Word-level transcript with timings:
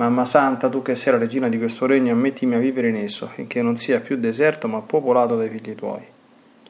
Mamma 0.00 0.24
Santa, 0.24 0.70
tu 0.70 0.80
che 0.80 0.96
sei 0.96 1.12
la 1.12 1.18
regina 1.18 1.50
di 1.50 1.58
questo 1.58 1.84
regno, 1.84 2.14
ammettimi 2.14 2.54
a 2.54 2.58
vivere 2.58 2.88
in 2.88 2.96
esso, 2.96 3.26
finché 3.26 3.60
non 3.60 3.78
sia 3.78 4.00
più 4.00 4.16
deserto 4.16 4.66
ma 4.66 4.80
popolato 4.80 5.36
dai 5.36 5.50
figli 5.50 5.74
tuoi. 5.74 6.00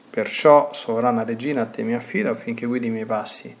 Perciò, 0.09 0.71
sovrana 0.73 1.23
regina, 1.23 1.61
a 1.61 1.65
te 1.65 1.81
mi 1.81 1.95
affido 1.95 2.29
affinché 2.29 2.65
guidi 2.65 2.87
i 2.87 2.89
miei 2.89 3.05
passi. 3.05 3.55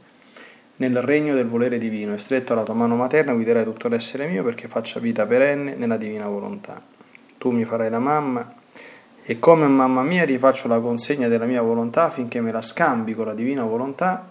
Nel 0.75 1.01
regno 1.01 1.35
del 1.35 1.47
volere 1.47 1.77
divino, 1.77 2.13
e 2.13 2.17
stretto 2.17 2.51
alla 2.51 2.63
tua 2.63 2.73
mano 2.73 2.97
materna, 2.97 3.31
guiderai 3.31 3.63
tutto 3.63 3.87
l'essere 3.87 4.27
mio 4.27 4.43
perché 4.43 4.67
faccia 4.67 4.99
vita 4.99 5.25
perenne 5.25 5.75
nella 5.75 5.95
divina 5.95 6.27
volontà. 6.27 6.81
Tu 7.37 7.51
mi 7.51 7.63
farai 7.63 7.89
da 7.89 7.99
mamma, 7.99 8.53
e 9.23 9.39
come 9.39 9.67
mamma 9.67 10.03
mia 10.03 10.25
ti 10.25 10.37
faccio 10.37 10.67
la 10.67 10.81
consegna 10.81 11.29
della 11.29 11.45
mia 11.45 11.61
volontà 11.61 12.03
affinché 12.03 12.41
me 12.41 12.51
la 12.51 12.61
scambi 12.61 13.13
con 13.13 13.25
la 13.25 13.33
divina 13.33 13.63
volontà 13.63 14.30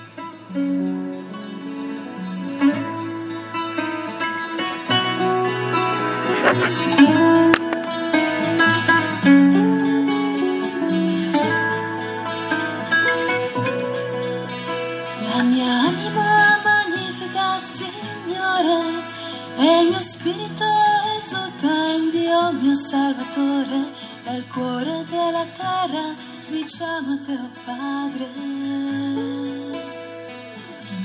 Salvatore, 22.91 23.91
e 24.25 24.35
il 24.35 24.47
cuore 24.47 25.05
della 25.09 25.45
terra, 25.55 26.13
diciamo 26.49 27.13
a 27.13 27.17
te, 27.19 27.31
oh 27.31 27.49
Padre. 27.63 28.60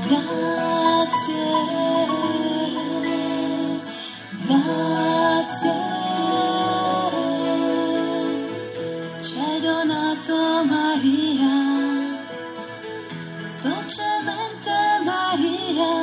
Grazie, 0.08 1.34
grazie, 4.46 5.74
ci 9.20 9.60
donato 9.60 10.64
Maria, 10.64 11.48
dolcemente 13.62 14.70
Maria, 15.02 15.94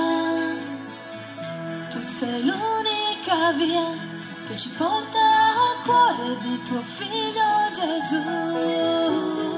tu 1.89 2.01
sei 2.01 2.43
l'unica 2.43 3.53
via 3.53 3.87
che 4.47 4.55
ci 4.57 4.69
porta 4.77 5.17
al 5.17 5.85
cuore 5.85 6.37
di 6.41 6.61
tuo 6.63 6.81
figlio 6.81 7.69
Gesù. 7.71 9.52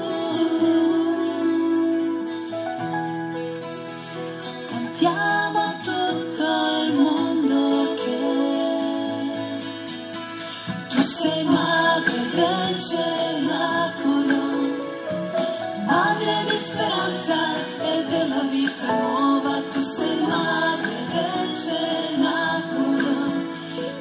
Della 18.16 18.42
vita 18.50 18.94
nuova. 18.98 19.60
Tu 19.70 19.80
sei 19.80 20.20
madre 20.22 20.96
del 21.12 21.54
cenacolo, 21.54 23.12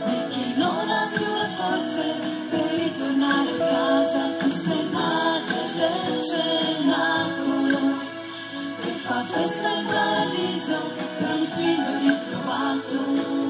di 0.06 0.20
chi 0.30 0.54
non 0.56 0.90
ha 0.90 1.10
più 1.14 1.26
le 1.42 1.48
forze 1.60 2.16
per 2.50 2.66
ritornare 2.80 3.50
a 3.50 3.66
casa. 3.66 4.22
Tu 4.40 4.50
sei 4.50 4.88
madre 4.92 5.62
del 5.80 6.22
cenacolo 6.22 7.80
che 8.80 8.92
fa 8.92 9.24
festa 9.24 9.70
in 9.70 9.86
paradiso 9.86 10.78
per 11.18 11.30
ogni 11.32 11.48
figlio 11.48 11.98
ritrovato. 12.00 13.45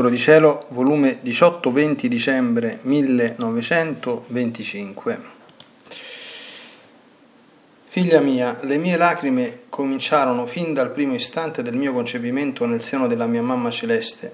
Libro 0.00 0.16
di 0.16 0.22
Cielo, 0.22 0.64
volume 0.68 1.18
18-20 1.22 2.06
dicembre 2.06 2.78
1925. 2.80 5.18
Figlia 7.88 8.20
mia, 8.20 8.58
le 8.62 8.78
mie 8.78 8.96
lacrime 8.96 9.64
cominciarono 9.68 10.46
fin 10.46 10.72
dal 10.72 10.90
primo 10.90 11.12
istante 11.12 11.62
del 11.62 11.74
mio 11.74 11.92
concepimento 11.92 12.64
nel 12.64 12.82
seno 12.82 13.08
della 13.08 13.26
mia 13.26 13.42
mamma 13.42 13.70
celeste, 13.70 14.32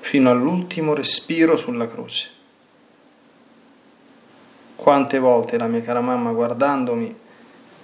fino 0.00 0.30
all'ultimo 0.30 0.92
respiro 0.92 1.56
sulla 1.56 1.88
croce. 1.88 2.28
Quante 4.76 5.18
volte 5.18 5.56
la 5.56 5.68
mia 5.68 5.80
cara 5.80 6.02
mamma, 6.02 6.32
guardandomi, 6.32 7.16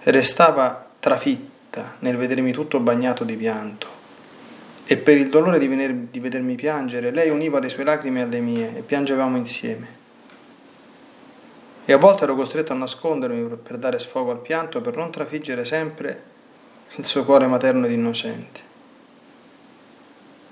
restava 0.03 0.91
trafitta 1.01 1.95
nel 2.01 2.19
vedermi 2.19 2.53
tutto 2.53 2.79
bagnato 2.81 3.25
di 3.25 3.35
pianto 3.35 3.97
e 4.91 4.97
per 4.97 5.19
il 5.19 5.29
dolore 5.29 5.59
di, 5.59 5.69
vener, 5.69 5.93
di, 5.93 6.19
vedermi 6.19 6.55
piangere, 6.55 7.11
lei 7.11 7.29
univa 7.29 7.59
le 7.59 7.69
sue 7.69 7.85
lacrime 7.85 8.23
alle 8.23 8.41
mie 8.41 8.75
e 8.75 8.81
piangevamo 8.81 9.37
insieme. 9.37 9.87
E 11.85 11.93
a 11.93 11.99
volte 11.99 12.23
ero 12.25 12.35
costretto 12.35 12.73
a 12.73 12.77
nascondermi 12.77 13.55
per 13.57 13.77
dare 13.77 13.99
sfogo 13.99 14.31
al 14.31 14.41
pianto, 14.41 14.81
per 14.81 14.97
non 14.97 15.11
trafiggere 15.11 15.67
sempre 15.67 16.23
il 16.95 17.05
suo 17.05 17.23
cuore 17.27 17.47
materno 17.47 17.85
ed 17.85 17.93
innocente. 17.93 18.61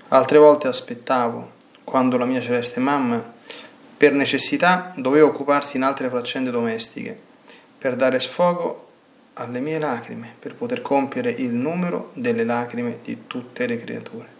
Altre 0.08 0.36
volte 0.36 0.68
aspettavo, 0.68 1.52
quando 1.82 2.18
la 2.18 2.26
mia 2.26 2.42
celeste 2.42 2.78
mamma, 2.78 3.22
per 3.96 4.12
necessità, 4.12 4.92
doveva 4.96 5.28
occuparsi 5.28 5.78
in 5.78 5.82
altre 5.82 6.10
faccende 6.10 6.50
domestiche, 6.50 7.18
per 7.78 7.96
dare 7.96 8.20
sfogo 8.20 8.85
alle 9.38 9.60
mie 9.60 9.78
lacrime 9.78 10.34
per 10.38 10.54
poter 10.54 10.80
compiere 10.80 11.30
il 11.30 11.50
numero 11.50 12.10
delle 12.14 12.44
lacrime 12.44 12.98
di 13.04 13.26
tutte 13.26 13.66
le 13.66 13.78
creature. 13.82 14.34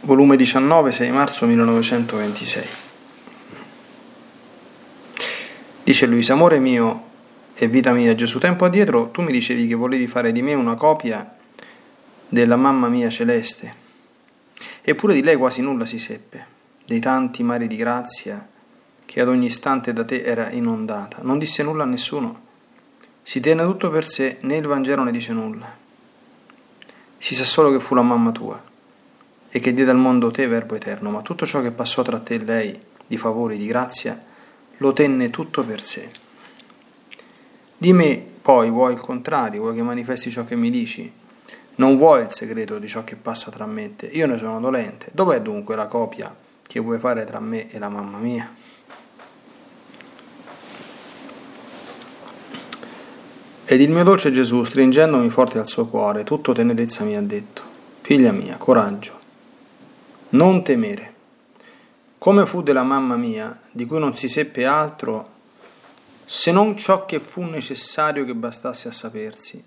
Volume 0.00 0.36
19, 0.36 0.92
6 0.92 1.10
marzo 1.10 1.46
1926. 1.46 2.66
Dice 5.82 6.06
Luisa, 6.06 6.34
amore 6.34 6.58
mio 6.58 7.04
e 7.54 7.68
vita 7.68 7.92
mia, 7.92 8.14
Gesù, 8.14 8.38
tempo 8.38 8.66
addietro 8.66 9.08
tu 9.10 9.22
mi 9.22 9.32
dicevi 9.32 9.66
che 9.66 9.74
volevi 9.74 10.06
fare 10.06 10.30
di 10.30 10.42
me 10.42 10.52
una 10.52 10.74
copia 10.74 11.36
della 12.28 12.56
mamma 12.56 12.88
mia 12.88 13.08
celeste. 13.08 13.86
Eppure 14.82 15.14
di 15.14 15.22
lei 15.22 15.36
quasi 15.36 15.62
nulla 15.62 15.86
si 15.86 15.98
seppe, 15.98 16.44
dei 16.84 17.00
tanti 17.00 17.42
mari 17.42 17.66
di 17.66 17.76
grazia 17.76 18.56
che 19.08 19.22
ad 19.22 19.28
ogni 19.28 19.46
istante 19.46 19.94
da 19.94 20.04
te 20.04 20.22
era 20.22 20.50
inondata. 20.50 21.20
Non 21.22 21.38
disse 21.38 21.62
nulla 21.62 21.84
a 21.84 21.86
nessuno. 21.86 22.40
Si 23.22 23.40
tenne 23.40 23.64
tutto 23.64 23.88
per 23.88 24.06
sé, 24.06 24.36
né 24.42 24.56
il 24.56 24.66
Vangelo 24.66 25.02
ne 25.02 25.10
dice 25.10 25.32
nulla. 25.32 25.74
Si 27.16 27.34
sa 27.34 27.44
solo 27.44 27.72
che 27.72 27.80
fu 27.80 27.94
la 27.94 28.02
mamma 28.02 28.32
tua 28.32 28.62
e 29.48 29.60
che 29.60 29.72
diede 29.72 29.92
al 29.92 29.96
mondo 29.96 30.30
te, 30.30 30.46
Verbo 30.46 30.74
eterno, 30.74 31.08
ma 31.08 31.22
tutto 31.22 31.46
ciò 31.46 31.62
che 31.62 31.70
passò 31.70 32.02
tra 32.02 32.18
te 32.18 32.34
e 32.34 32.44
lei, 32.44 32.78
di 33.06 33.16
favori, 33.16 33.56
di 33.56 33.66
grazia, 33.66 34.22
lo 34.76 34.92
tenne 34.92 35.30
tutto 35.30 35.64
per 35.64 35.82
sé. 35.82 36.10
Di 37.78 37.94
me, 37.94 38.22
poi, 38.42 38.68
vuoi 38.68 38.92
il 38.92 39.00
contrario, 39.00 39.62
vuoi 39.62 39.74
che 39.74 39.82
manifesti 39.82 40.30
ciò 40.30 40.44
che 40.44 40.54
mi 40.54 40.68
dici? 40.68 41.10
Non 41.76 41.96
vuoi 41.96 42.24
il 42.24 42.32
segreto 42.34 42.78
di 42.78 42.88
ciò 42.88 43.04
che 43.04 43.16
passa 43.16 43.50
tra 43.50 43.64
me 43.64 43.84
e 43.84 43.96
te. 43.96 44.06
Io 44.08 44.26
ne 44.26 44.36
sono 44.36 44.60
dolente. 44.60 45.08
Dov'è 45.12 45.40
dunque 45.40 45.76
la 45.76 45.86
copia 45.86 46.34
che 46.66 46.78
vuoi 46.78 46.98
fare 46.98 47.24
tra 47.24 47.40
me 47.40 47.70
e 47.70 47.78
la 47.78 47.88
mamma 47.88 48.18
mia? 48.18 48.52
Ed 53.70 53.82
il 53.82 53.90
mio 53.90 54.02
dolce 54.02 54.32
Gesù, 54.32 54.64
stringendomi 54.64 55.28
forte 55.28 55.58
al 55.58 55.68
suo 55.68 55.88
cuore, 55.88 56.24
tutto 56.24 56.54
tenerezza 56.54 57.04
mi 57.04 57.18
ha 57.18 57.20
detto, 57.20 57.60
figlia 58.00 58.32
mia, 58.32 58.56
coraggio, 58.56 59.12
non 60.30 60.64
temere. 60.64 61.12
Come 62.16 62.46
fu 62.46 62.62
della 62.62 62.82
mamma 62.82 63.16
mia, 63.16 63.60
di 63.70 63.84
cui 63.84 63.98
non 63.98 64.16
si 64.16 64.26
seppe 64.26 64.64
altro 64.64 65.28
se 66.24 66.50
non 66.50 66.78
ciò 66.78 67.04
che 67.04 67.20
fu 67.20 67.42
necessario 67.42 68.24
che 68.24 68.32
bastasse 68.32 68.88
a 68.88 68.92
sapersi, 68.92 69.62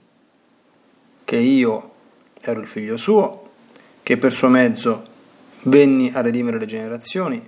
che 1.23 1.37
io 1.37 1.91
ero 2.41 2.59
il 2.59 2.67
figlio 2.67 2.97
suo, 2.97 3.49
che 4.01 4.17
per 4.17 4.31
suo 4.31 4.47
mezzo 4.47 5.05
venni 5.65 6.11
a 6.11 6.21
redimere 6.21 6.57
le 6.57 6.65
generazioni 6.65 7.39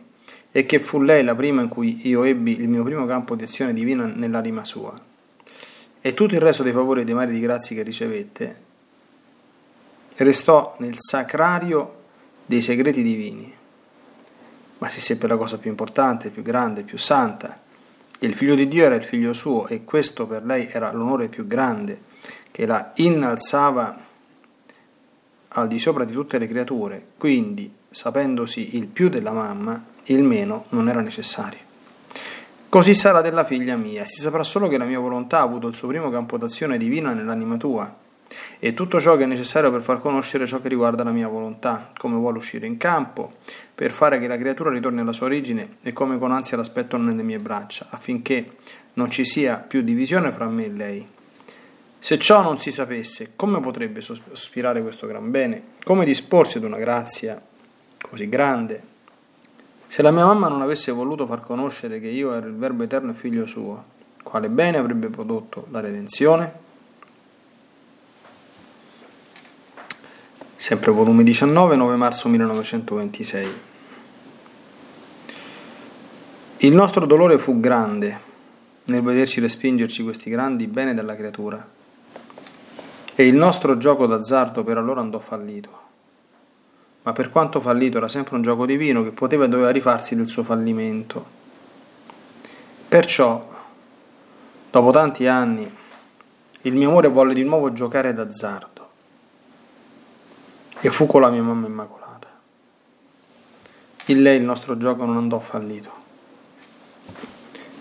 e 0.52 0.68
che 0.68 0.80
fu 0.80 1.02
lei 1.02 1.24
la 1.24 1.34
prima 1.34 1.64
in 1.64 1.68
cui 1.68 2.08
io 2.08 2.22
ebbi 2.22 2.60
il 2.60 2.68
mio 2.68 2.84
primo 2.84 3.08
campo 3.08 3.34
di 3.34 3.42
azione 3.42 3.74
divina 3.74 4.06
nell'anima 4.06 4.64
sua 4.64 5.12
e 6.06 6.14
tutto 6.14 6.34
il 6.34 6.42
resto 6.42 6.64
dei 6.64 6.74
favori 6.74 7.00
e 7.00 7.04
dei 7.06 7.14
mari 7.14 7.32
di 7.32 7.40
grazie 7.40 7.78
che 7.78 7.82
ricevette 7.82 8.56
restò 10.18 10.76
nel 10.80 10.96
sacrario 10.98 12.02
dei 12.46 12.62
segreti 12.62 13.02
divini. 13.02 13.56
Ma 14.80 14.90
si 14.90 15.00
seppe 15.00 15.28
la 15.28 15.38
cosa 15.38 15.58
più 15.58 15.70
importante, 15.70 16.30
più 16.30 16.42
grande, 16.44 16.82
più 16.82 16.98
santa, 16.98 17.58
il 18.20 18.36
figlio 18.36 18.56
di 18.56 18.68
Dio 18.68 18.84
era 18.84 18.96
il 18.96 19.04
figlio 19.06 19.32
suo 19.32 19.66
e 19.68 19.86
questo 19.86 20.28
per 20.28 20.44
lei 20.44 20.68
era 20.70 20.92
l'onore 20.92 21.30
più 21.30 21.48
grande, 21.48 22.02
che 22.52 22.66
la 22.66 22.92
innalzava 22.96 23.98
al 25.48 25.68
di 25.70 25.80
sopra 25.80 26.04
di 26.04 26.12
tutte 26.12 26.38
le 26.38 26.50
creature, 26.50 27.02
quindi, 27.18 27.72
sapendosi 27.90 28.76
il 28.76 28.88
più 28.88 29.08
della 29.08 29.32
mamma, 29.32 29.82
il 30.04 30.24
meno 30.24 30.66
non 30.72 30.90
era 30.90 31.00
necessario. 31.00 31.63
Così 32.74 32.96
sarà 32.96 33.22
della 33.22 33.44
figlia 33.44 33.76
mia, 33.76 34.04
si 34.04 34.20
saprà 34.20 34.42
solo 34.42 34.68
che 34.68 34.80
la 34.80 34.86
mia 34.86 34.98
volontà 34.98 35.38
ha 35.38 35.44
avuto 35.44 35.68
il 35.68 35.76
suo 35.76 35.90
primo 35.90 36.10
campo 36.10 36.40
d'azione 36.40 36.80
divina 36.80 37.14
nell'anima 37.14 37.56
tua, 37.56 37.96
e 38.58 38.74
tutto 38.74 39.00
ciò 39.00 39.16
che 39.16 39.26
è 39.26 39.28
necessario 39.28 39.70
per 39.70 39.84
far 39.84 40.02
conoscere 40.02 40.48
ciò 40.48 40.60
che 40.60 40.70
riguarda 40.70 41.04
la 41.04 41.12
mia 41.12 41.28
volontà, 41.28 41.92
come 41.96 42.16
vuole 42.16 42.40
uscire 42.40 42.66
in 42.66 42.78
campo, 42.78 43.34
per 43.76 43.92
fare 43.92 44.18
che 44.20 44.26
la 44.26 44.40
creatura 44.40 44.72
ritorni 44.72 45.02
alla 45.02 45.14
sua 45.14 45.28
origine 45.28 45.76
e 45.84 45.94
come 45.94 46.18
con 46.18 46.32
ansia 46.32 46.58
l'aspetto 46.58 46.98
nelle 46.98 47.22
mie 47.22 47.38
braccia, 47.38 47.90
affinché 47.92 48.56
non 48.94 49.12
ci 49.12 49.24
sia 49.24 49.58
più 49.58 49.84
divisione 49.84 50.32
fra 50.32 50.48
me 50.48 50.66
e 50.66 50.72
lei. 50.72 51.08
Se 52.00 52.18
ciò 52.18 52.42
non 52.42 52.58
si 52.58 52.72
sapesse, 52.72 53.34
come 53.36 53.60
potrebbe 53.60 54.02
sospirare 54.02 54.82
questo 54.82 55.06
gran 55.06 55.30
bene? 55.30 55.62
Come 55.84 56.06
disporsi 56.06 56.58
ad 56.58 56.64
una 56.64 56.78
grazia 56.78 57.40
così 58.02 58.28
grande? 58.28 58.93
Se 59.94 60.02
la 60.02 60.10
mia 60.10 60.26
mamma 60.26 60.48
non 60.48 60.64
avesse 60.64 60.92
voluto 60.92 61.28
far 61.28 61.42
conoscere 61.42 62.00
che 62.00 62.08
io 62.08 62.34
ero 62.34 62.48
il 62.48 62.56
Verbo 62.56 62.82
eterno 62.82 63.12
e 63.12 63.14
figlio 63.14 63.46
suo, 63.46 63.84
quale 64.24 64.50
bene 64.50 64.80
avrebbe 64.80 65.06
prodotto 65.10 65.68
la 65.70 65.82
redenzione? 65.82 66.54
Sempre 70.56 70.90
volume 70.90 71.24
19, 71.24 71.76
9 71.76 71.96
marzo 71.96 72.28
1926. 72.28 73.48
Il 76.58 76.74
nostro 76.74 77.06
dolore 77.06 77.38
fu 77.38 77.60
grande 77.60 78.20
nel 78.86 79.04
vederci 79.04 79.40
respingerci 79.42 80.02
questi 80.02 80.32
grandi 80.32 80.66
beni 80.66 80.96
della 80.96 81.16
creatura 81.16 81.64
e 83.14 83.28
il 83.28 83.36
nostro 83.36 83.78
gioco 83.78 84.08
d'azzardo 84.08 84.64
per 84.64 84.78
allora 84.78 85.02
andò 85.02 85.20
fallito 85.20 85.83
ma 87.04 87.12
per 87.12 87.30
quanto 87.30 87.60
fallito 87.60 87.98
era 87.98 88.08
sempre 88.08 88.36
un 88.36 88.42
gioco 88.42 88.66
divino 88.66 89.04
che 89.04 89.12
poteva 89.12 89.46
e 89.46 89.50
doveva 89.50 89.72
rifarsi 89.72 90.16
del 90.16 90.30
suo 90.30 90.44
fallimento. 90.44 91.42
Perciò, 92.88 93.50
dopo 94.72 94.92
tanti 94.92 95.28
anni, 95.28 95.70
il 96.62 96.74
mio 96.74 96.90
amore 96.90 97.10
volle 97.10 97.34
di 97.34 97.44
nuovo 97.44 97.74
giocare 97.74 98.14
d'azzardo. 98.14 98.72
E 100.80 100.90
fu 100.90 101.06
con 101.06 101.22
la 101.22 101.30
mia 101.30 101.42
mamma 101.42 101.68
immacolata. 101.68 102.28
In 104.06 104.22
lei 104.22 104.38
il 104.38 104.44
nostro 104.44 104.78
gioco 104.78 105.04
non 105.06 105.18
andò 105.18 105.40
fallito, 105.40 105.92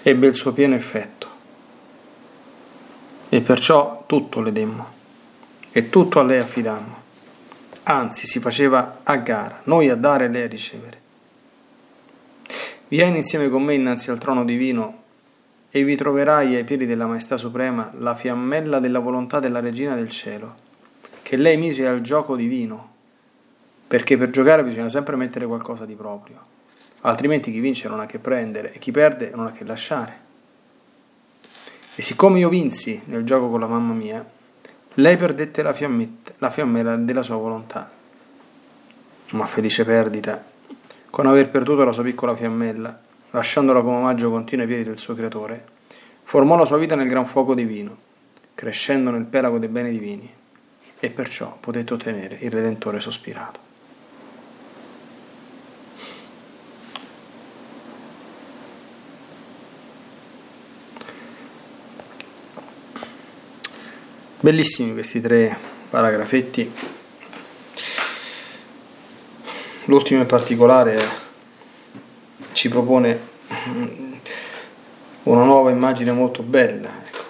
ebbe 0.02 0.26
il 0.26 0.34
suo 0.34 0.52
pieno 0.52 0.74
effetto. 0.74 1.30
E 3.28 3.40
perciò 3.40 4.04
tutto 4.06 4.40
le 4.40 4.52
demmo. 4.52 5.00
E 5.70 5.88
tutto 5.88 6.20
a 6.20 6.22
lei 6.22 6.38
affidammo 6.38 7.01
anzi 7.84 8.26
si 8.26 8.38
faceva 8.40 9.00
a 9.02 9.16
gara, 9.16 9.60
noi 9.64 9.88
a 9.88 9.96
dare 9.96 10.26
e 10.26 10.28
lei 10.28 10.42
a 10.42 10.48
ricevere. 10.48 11.00
Vieni 12.88 13.18
insieme 13.18 13.48
con 13.48 13.62
me 13.62 13.74
innanzi 13.74 14.10
al 14.10 14.18
trono 14.18 14.44
divino 14.44 15.00
e 15.70 15.84
vi 15.84 15.96
troverai 15.96 16.54
ai 16.56 16.64
piedi 16.64 16.84
della 16.84 17.06
Maestà 17.06 17.38
Suprema 17.38 17.90
la 17.98 18.14
fiammella 18.14 18.78
della 18.78 18.98
volontà 18.98 19.40
della 19.40 19.60
Regina 19.60 19.94
del 19.94 20.10
Cielo, 20.10 20.54
che 21.22 21.36
lei 21.36 21.56
mise 21.56 21.86
al 21.86 22.02
gioco 22.02 22.36
divino, 22.36 22.90
perché 23.88 24.18
per 24.18 24.28
giocare 24.30 24.62
bisogna 24.62 24.90
sempre 24.90 25.16
mettere 25.16 25.46
qualcosa 25.46 25.86
di 25.86 25.94
proprio, 25.94 26.36
altrimenti 27.00 27.50
chi 27.50 27.60
vince 27.60 27.88
non 27.88 28.00
ha 28.00 28.06
che 28.06 28.18
prendere 28.18 28.74
e 28.74 28.78
chi 28.78 28.90
perde 28.90 29.30
non 29.34 29.46
ha 29.46 29.52
che 29.52 29.64
lasciare. 29.64 30.20
E 31.94 32.02
siccome 32.02 32.38
io 32.38 32.50
vinsi 32.50 33.00
nel 33.06 33.24
gioco 33.24 33.48
con 33.48 33.60
la 33.60 33.66
mamma 33.66 33.94
mia, 33.94 34.24
lei 34.94 35.16
perdette 35.16 35.62
la, 35.62 35.74
la 36.38 36.50
fiammella 36.50 36.96
della 36.96 37.22
sua 37.22 37.36
volontà. 37.36 37.90
Ma 39.30 39.46
felice 39.46 39.84
perdita, 39.84 40.44
con 41.08 41.26
aver 41.26 41.48
perduto 41.48 41.84
la 41.84 41.92
sua 41.92 42.02
piccola 42.02 42.36
fiammella, 42.36 43.00
lasciandola 43.30 43.80
come 43.80 43.96
omaggio 43.96 44.30
continuo 44.30 44.64
ai 44.64 44.70
piedi 44.70 44.84
del 44.84 44.98
suo 44.98 45.14
creatore, 45.14 45.64
formò 46.24 46.56
la 46.56 46.66
sua 46.66 46.76
vita 46.78 46.94
nel 46.94 47.08
gran 47.08 47.24
fuoco 47.24 47.54
divino, 47.54 47.96
crescendo 48.54 49.10
nel 49.10 49.24
pelago 49.24 49.58
dei 49.58 49.68
beni 49.68 49.90
divini, 49.90 50.30
e 51.00 51.10
perciò 51.10 51.56
potette 51.58 51.94
ottenere 51.94 52.36
il 52.40 52.50
Redentore 52.50 53.00
sospirato. 53.00 53.71
Bellissimi 64.42 64.92
questi 64.92 65.20
tre 65.20 65.56
paragrafetti. 65.88 66.68
L'ultimo 69.84 70.20
in 70.20 70.26
particolare 70.26 71.00
ci 72.50 72.68
propone 72.68 73.20
una 75.22 75.44
nuova 75.44 75.70
immagine 75.70 76.10
molto 76.10 76.42
bella. 76.42 76.88
Ecco. 77.06 77.24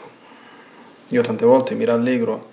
Io 1.08 1.20
tante 1.20 1.44
volte 1.44 1.74
mi 1.74 1.84
rallegro 1.84 2.48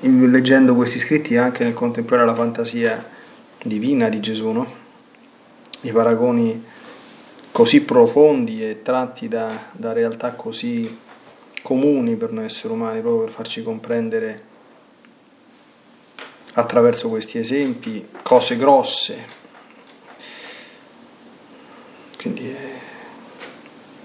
leggendo 0.00 0.74
questi 0.74 0.98
scritti 0.98 1.38
anche 1.38 1.64
nel 1.64 1.72
contemplare 1.72 2.26
la 2.26 2.34
fantasia 2.34 3.08
divina 3.62 4.10
di 4.10 4.20
Gesù, 4.20 4.50
no? 4.50 4.66
i 5.80 5.90
paragoni 5.92 6.62
così 7.50 7.80
profondi 7.84 8.62
e 8.62 8.82
tratti 8.82 9.28
da, 9.28 9.70
da 9.72 9.94
realtà 9.94 10.32
così 10.32 11.03
comuni 11.64 12.14
per 12.16 12.30
noi 12.30 12.44
esseri 12.44 12.74
umani, 12.74 13.00
proprio 13.00 13.24
per 13.24 13.32
farci 13.32 13.62
comprendere 13.62 14.42
attraverso 16.52 17.08
questi 17.08 17.38
esempi 17.38 18.06
cose 18.20 18.58
grosse. 18.58 19.24
Quindi 22.18 22.50
è 22.50 22.70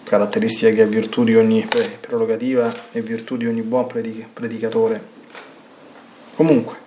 caratteristica 0.05 0.71
che 0.71 0.83
è 0.83 0.87
virtù 0.87 1.25
di 1.25 1.35
ogni 1.35 1.67
prerogativa 1.99 2.73
e 2.93 3.01
virtù 3.01 3.35
di 3.35 3.45
ogni 3.45 3.61
buon 3.61 3.87
predicatore. 3.87 5.17
Comunque, 6.35 6.77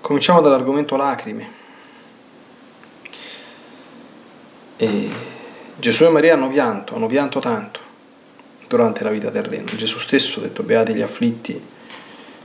cominciamo 0.00 0.40
dall'argomento 0.40 0.94
lacrime. 0.94 1.64
E 4.76 5.34
Gesù 5.78 6.04
e 6.04 6.08
Maria 6.08 6.32
hanno 6.32 6.48
pianto, 6.48 6.94
hanno 6.94 7.06
pianto 7.06 7.38
tanto 7.38 7.80
durante 8.66 9.04
la 9.04 9.10
vita 9.10 9.30
terrena. 9.30 9.74
Gesù 9.74 9.98
stesso 9.98 10.40
ha 10.40 10.44
detto 10.44 10.62
beati 10.62 10.94
gli 10.94 11.02
afflitti 11.02 11.60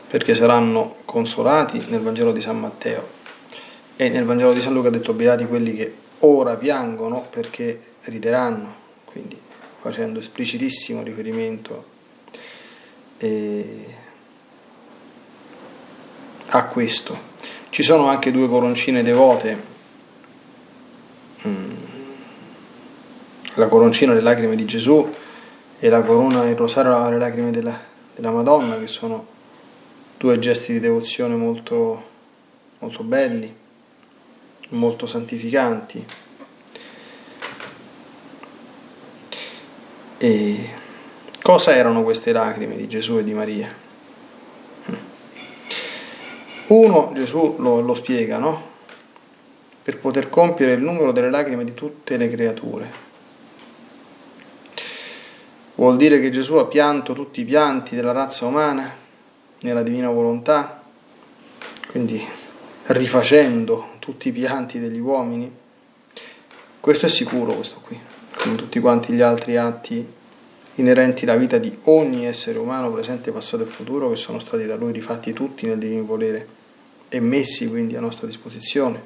perché 0.08 0.36
saranno 0.36 0.98
consolati 1.06 1.86
nel 1.88 2.02
Vangelo 2.02 2.34
di 2.34 2.42
San 2.42 2.60
Matteo 2.60 3.20
e 3.96 4.10
nel 4.10 4.26
Vangelo 4.26 4.52
di 4.52 4.60
San 4.60 4.74
Luca 4.74 4.90
ha 4.90 4.92
detto 4.92 5.14
beati 5.14 5.46
quelli 5.46 5.76
che 5.76 5.96
ora 6.20 6.56
piangono 6.56 7.26
perché 7.30 7.80
rideranno, 8.04 8.76
quindi 9.06 9.40
facendo 9.80 10.20
esplicitissimo 10.20 11.02
riferimento 11.02 11.86
eh, 13.18 13.86
a 16.48 16.66
questo. 16.66 17.30
Ci 17.70 17.84
sono 17.84 18.08
anche 18.08 18.32
due 18.32 18.50
coroncine 18.50 19.02
devote. 19.02 19.70
Mm 21.48 21.71
la 23.56 23.68
coroncina 23.68 24.14
le 24.14 24.22
lacrime 24.22 24.56
di 24.56 24.66
Gesù 24.66 25.14
e 25.80 25.90
la 25.90 26.02
corona, 26.02 26.48
il 26.48 26.56
rosario 26.56 27.10
le 27.10 27.18
lacrime 27.18 27.52
della, 27.52 27.80
della 28.16 28.32
Madonna, 28.32 28.80
che 28.80 28.88
sono 28.88 29.26
due 30.18 30.40
gesti 30.40 30.74
di 30.74 30.80
devozione 30.80 31.36
molto 31.36 32.10
molto 32.82 33.04
belli, 33.04 33.54
molto 34.70 35.08
santificanti. 35.08 36.06
E 40.18 40.70
cosa 41.42 41.76
erano 41.76 42.04
queste 42.04 42.32
lacrime 42.32 42.76
di 42.76 42.88
Gesù 42.88 43.18
e 43.18 43.24
di 43.24 43.34
Maria? 43.34 43.74
Uno, 46.68 47.12
Gesù 47.14 47.56
lo, 47.60 47.82
lo 47.82 47.96
spiega, 47.96 48.38
no? 48.38 48.70
Per 49.84 49.98
poter 49.98 50.30
compiere 50.30 50.74
il 50.74 50.82
numero 50.82 51.12
delle 51.12 51.30
lacrime 51.30 51.66
di 51.66 51.74
tutte 51.74 52.18
le 52.18 52.30
creature. 52.30 53.10
Vuol 55.82 55.98
dire 55.98 56.22
che 56.22 56.30
Gesù 56.30 56.58
ha 56.58 56.66
pianto 56.66 57.14
tutti 57.14 57.42
i 57.42 57.44
pianti 57.44 57.96
della 57.96 58.12
razza 58.12 58.46
umana 58.46 58.94
nella 59.62 59.82
divina 59.82 60.12
volontà, 60.12 60.80
quindi 61.88 62.24
rifacendo 62.86 63.94
tutti 63.98 64.28
i 64.28 64.32
pianti 64.32 64.80
degli 64.80 65.00
uomini. 65.00 65.52
Questo 66.80 67.08
è 67.08 67.10
sicuro, 67.10 67.54
questo 67.54 67.82
qui, 67.84 68.00
come 68.38 68.58
tutti 68.58 68.80
quanti 68.80 69.14
gli 69.14 69.22
altri 69.22 69.58
atti 69.58 70.06
inerenti 70.76 71.24
alla 71.24 71.36
vita 71.36 71.58
di 71.58 71.76
ogni 71.86 72.28
essere 72.28 72.60
umano, 72.60 72.92
presente, 72.92 73.32
passato 73.32 73.64
e 73.64 73.66
futuro, 73.66 74.12
che 74.12 74.18
sono 74.18 74.38
stati 74.38 74.68
da 74.68 74.76
lui 74.76 74.92
rifatti 74.92 75.34
tutti 75.34 75.66
nel 75.66 75.80
divino 75.80 76.06
volere 76.06 76.48
e 77.10 77.20
messi 77.20 77.68
quindi 77.68 77.96
a 77.96 78.00
nostra 78.00 78.28
disposizione. 78.28 79.02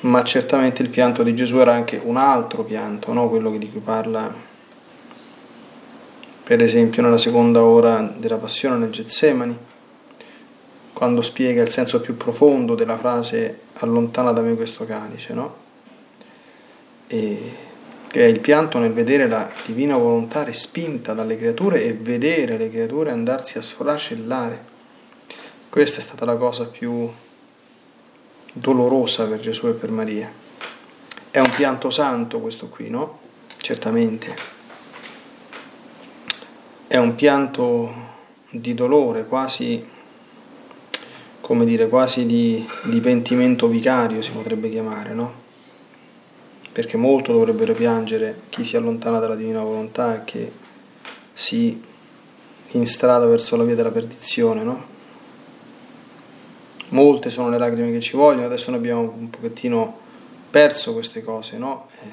Ma 0.00 0.24
certamente 0.24 0.82
il 0.82 0.88
pianto 0.88 1.22
di 1.22 1.34
Gesù 1.34 1.58
era 1.58 1.72
anche 1.72 2.00
un 2.02 2.16
altro 2.16 2.62
pianto, 2.62 3.12
no? 3.12 3.28
quello 3.28 3.50
di 3.56 3.70
cui 3.70 3.80
parla 3.80 4.48
per 6.50 6.60
esempio 6.62 7.00
nella 7.00 7.18
seconda 7.18 7.62
ora 7.62 8.12
della 8.16 8.36
passione 8.36 8.76
nel 8.76 8.90
Getsemani, 8.90 9.56
quando 10.92 11.22
spiega 11.22 11.62
il 11.62 11.70
senso 11.70 12.00
più 12.00 12.16
profondo 12.16 12.74
della 12.74 12.98
frase 12.98 13.60
allontana 13.74 14.32
da 14.32 14.40
me 14.40 14.56
questo 14.56 14.84
calice, 14.84 15.32
no? 15.32 15.54
E 17.06 17.52
che 18.10 18.24
è 18.24 18.26
il 18.26 18.40
pianto 18.40 18.80
nel 18.80 18.92
vedere 18.92 19.28
la 19.28 19.48
divina 19.64 19.96
volontà 19.96 20.42
respinta 20.42 21.12
dalle 21.12 21.38
creature 21.38 21.84
e 21.84 21.92
vedere 21.92 22.56
le 22.58 22.68
creature 22.68 23.12
andarsi 23.12 23.56
a 23.56 23.62
sfracellare. 23.62 24.64
Questa 25.68 26.00
è 26.00 26.02
stata 26.02 26.24
la 26.24 26.34
cosa 26.34 26.64
più 26.66 27.08
dolorosa 28.52 29.26
per 29.26 29.40
Gesù 29.40 29.68
e 29.68 29.72
per 29.72 29.90
Maria. 29.90 30.30
È 31.30 31.38
un 31.38 31.50
pianto 31.50 31.90
santo 31.90 32.40
questo 32.40 32.68
qui, 32.68 32.90
no? 32.90 33.18
Certamente 33.58 34.58
è 36.90 36.96
un 36.96 37.14
pianto 37.14 37.94
di 38.50 38.74
dolore, 38.74 39.24
quasi, 39.24 39.86
come 41.40 41.64
dire, 41.64 41.88
quasi 41.88 42.26
di, 42.26 42.68
di 42.82 42.98
pentimento 42.98 43.68
vicario 43.68 44.22
si 44.22 44.32
potrebbe 44.32 44.68
chiamare, 44.68 45.14
no? 45.14 45.32
Perché 46.72 46.96
molto 46.96 47.30
dovrebbero 47.30 47.74
piangere 47.74 48.40
chi 48.48 48.64
si 48.64 48.76
allontana 48.76 49.20
dalla 49.20 49.36
divina 49.36 49.62
volontà 49.62 50.16
e 50.16 50.24
che 50.24 50.52
si 51.32 51.80
instrada 52.72 53.24
verso 53.26 53.54
la 53.54 53.62
via 53.62 53.76
della 53.76 53.92
perdizione, 53.92 54.64
no? 54.64 54.89
Molte 56.90 57.30
sono 57.30 57.48
le 57.50 57.58
lacrime 57.58 57.90
che 57.90 58.00
ci 58.00 58.16
vogliono, 58.16 58.46
adesso 58.46 58.70
noi 58.70 58.78
abbiamo 58.78 59.00
un 59.00 59.30
pochettino 59.30 59.98
perso 60.50 60.92
queste 60.92 61.22
cose, 61.22 61.56
no? 61.56 61.88
Eh, 62.00 62.06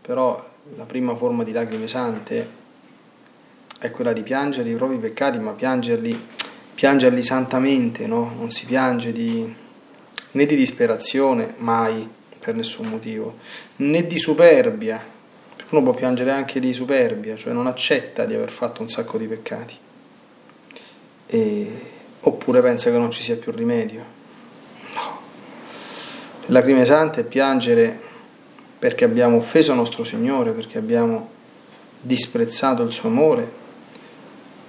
però 0.00 0.52
la 0.76 0.84
prima 0.84 1.14
forma 1.14 1.44
di 1.44 1.52
lacrime 1.52 1.88
sante 1.88 2.62
è 3.78 3.90
quella 3.90 4.14
di 4.14 4.22
piangere 4.22 4.70
i 4.70 4.74
propri 4.74 4.96
peccati, 4.96 5.38
ma 5.38 5.50
piangerli, 5.52 6.18
piangerli 6.74 7.22
santamente, 7.22 8.06
no? 8.06 8.32
non 8.36 8.50
si 8.50 8.64
piange 8.64 9.12
di, 9.12 9.54
né 10.30 10.46
di 10.46 10.56
disperazione, 10.56 11.54
mai, 11.58 12.08
per 12.38 12.54
nessun 12.54 12.86
motivo, 12.86 13.38
né 13.76 14.06
di 14.06 14.18
superbia, 14.18 15.04
uno 15.68 15.82
può 15.82 15.92
piangere 15.92 16.30
anche 16.30 16.60
di 16.60 16.72
superbia, 16.72 17.36
cioè 17.36 17.52
non 17.52 17.66
accetta 17.66 18.24
di 18.24 18.34
aver 18.34 18.50
fatto 18.50 18.80
un 18.80 18.88
sacco 18.88 19.18
di 19.18 19.26
peccati, 19.26 19.74
e, 21.26 21.72
oppure 22.20 22.62
pensa 22.62 22.90
che 22.90 22.96
non 22.96 23.10
ci 23.10 23.22
sia 23.22 23.36
più 23.36 23.52
rimedio. 23.52 24.13
Lacrime 26.46 26.84
sante 26.84 27.20
è 27.20 27.24
piangere 27.24 27.98
perché 28.78 29.04
abbiamo 29.04 29.38
offeso 29.38 29.72
nostro 29.72 30.04
Signore, 30.04 30.50
perché 30.50 30.76
abbiamo 30.76 31.30
disprezzato 32.00 32.82
il 32.82 32.92
suo 32.92 33.08
amore, 33.08 33.50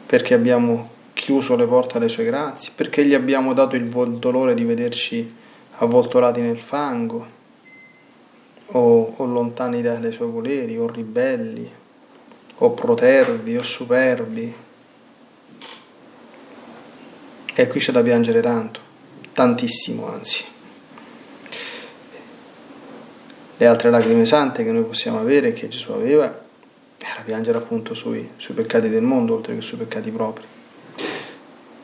perché 0.05 0.33
abbiamo 0.33 0.91
chiuso 1.11 1.57
le 1.57 1.65
porte 1.65 1.97
alle 1.97 2.07
sue 2.07 2.23
grazie, 2.23 2.71
perché 2.73 3.03
gli 3.03 3.13
abbiamo 3.13 3.53
dato 3.53 3.75
il 3.75 3.89
dolore 3.89 4.53
di 4.53 4.63
vederci 4.63 5.35
avvoltolati 5.77 6.39
nel 6.39 6.59
fango, 6.59 7.33
o, 8.67 9.13
o 9.17 9.25
lontani 9.25 9.81
dai 9.81 10.13
suoi 10.13 10.29
voleri, 10.29 10.77
o 10.77 10.87
ribelli, 10.87 11.69
o 12.59 12.71
protervi, 12.71 13.57
o 13.57 13.63
superbi. 13.63 14.53
E 17.53 17.67
qui 17.67 17.79
c'è 17.81 17.91
da 17.91 18.01
piangere 18.01 18.39
tanto, 18.39 18.79
tantissimo 19.33 20.09
anzi. 20.09 20.54
Le 23.57 23.65
altre 23.65 23.89
lacrime 23.89 24.25
sante 24.25 24.65
che 24.65 24.71
noi 24.71 24.83
possiamo 24.83 25.19
avere, 25.19 25.53
che 25.53 25.69
Gesù 25.69 25.93
aveva, 25.93 26.43
era 26.97 27.21
piangere 27.23 27.57
appunto 27.57 27.93
sui, 27.93 28.31
sui 28.35 28.53
peccati 28.53 28.89
del 28.89 29.01
mondo 29.01 29.35
oltre 29.35 29.55
che 29.55 29.61
sui 29.61 29.77
peccati 29.77 30.11
propri. 30.11 30.43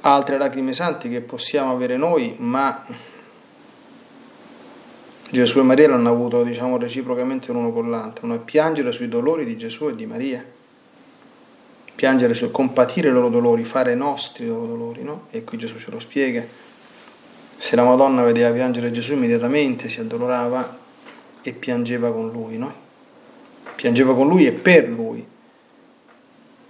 Altre 0.01 0.37
lacrime 0.37 0.73
santi 0.73 1.07
che 1.09 1.21
possiamo 1.21 1.71
avere 1.71 1.95
noi, 1.95 2.35
ma 2.39 2.85
Gesù 5.29 5.59
e 5.59 5.61
Maria 5.61 5.87
l'hanno 5.87 6.09
avuto 6.09 6.43
diciamo 6.43 6.77
reciprocamente 6.77 7.53
l'uno 7.53 7.71
con 7.71 7.89
l'altro, 7.89 8.27
no? 8.27 8.37
piangere 8.39 8.91
sui 8.91 9.07
dolori 9.07 9.45
di 9.45 9.55
Gesù 9.55 9.87
e 9.87 9.95
di 9.95 10.05
Maria, 10.05 10.43
piangere 11.95 12.33
su, 12.33 12.51
compatire 12.51 13.07
i 13.07 13.11
loro 13.11 13.29
dolori, 13.29 13.63
fare 13.63 13.95
nostri 13.95 14.43
i 14.43 14.47
loro 14.47 14.65
dolori, 14.65 15.03
no? 15.03 15.27
E 15.29 15.45
qui 15.45 15.57
Gesù 15.57 15.77
ce 15.77 15.89
lo 15.89 15.99
spiega. 16.01 16.43
Se 17.57 17.75
la 17.77 17.83
Madonna 17.83 18.23
vedeva 18.23 18.49
piangere 18.49 18.91
Gesù 18.91 19.13
immediatamente 19.13 19.87
si 19.87 20.01
addolorava 20.01 20.79
e 21.41 21.51
piangeva 21.51 22.11
con 22.11 22.31
lui, 22.31 22.57
no? 22.57 22.89
piangeva 23.81 24.13
con 24.13 24.27
lui 24.27 24.45
e 24.45 24.51
per 24.51 24.87
lui, 24.87 25.25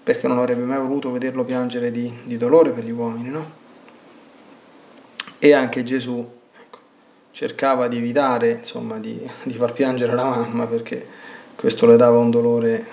perché 0.03 0.27
non 0.27 0.37
avrebbe 0.37 0.63
mai 0.63 0.79
voluto 0.79 1.11
vederlo 1.11 1.43
piangere 1.43 1.91
di, 1.91 2.11
di 2.23 2.37
dolore 2.37 2.71
per 2.71 2.85
gli 2.85 2.91
uomini, 2.91 3.29
no? 3.29 3.59
E 5.37 5.53
anche 5.53 5.83
Gesù 5.83 6.25
ecco, 6.57 6.79
cercava 7.31 7.87
di 7.87 7.97
evitare, 7.97 8.59
insomma, 8.59 8.97
di, 8.97 9.19
di 9.43 9.53
far 9.55 9.73
piangere 9.73 10.13
la 10.13 10.23
mamma 10.23 10.65
perché 10.67 11.05
questo 11.55 11.85
le 11.85 11.97
dava 11.97 12.17
un 12.17 12.29
dolore 12.29 12.85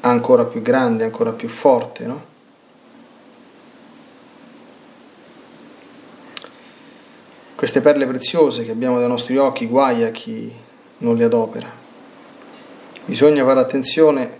ancora 0.00 0.44
più 0.44 0.60
grande, 0.60 1.04
ancora 1.04 1.30
più 1.30 1.48
forte, 1.48 2.04
no? 2.04 2.36
Queste 7.58 7.80
perle 7.80 8.06
preziose 8.06 8.64
che 8.64 8.70
abbiamo 8.70 9.00
dai 9.00 9.08
nostri 9.08 9.36
occhi, 9.36 9.66
guai 9.66 10.04
a 10.04 10.12
chi 10.12 10.48
non 10.98 11.16
le 11.16 11.24
adopera. 11.24 11.68
Bisogna 13.04 13.44
fare 13.44 13.58
attenzione 13.58 14.38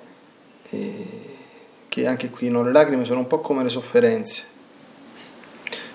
eh, 0.70 1.06
che 1.88 2.06
anche 2.06 2.30
qui 2.30 2.48
no, 2.48 2.62
le 2.62 2.70
lacrime 2.70 3.04
sono 3.04 3.18
un 3.18 3.26
po' 3.26 3.40
come 3.40 3.64
le 3.64 3.70
sofferenze. 3.70 4.44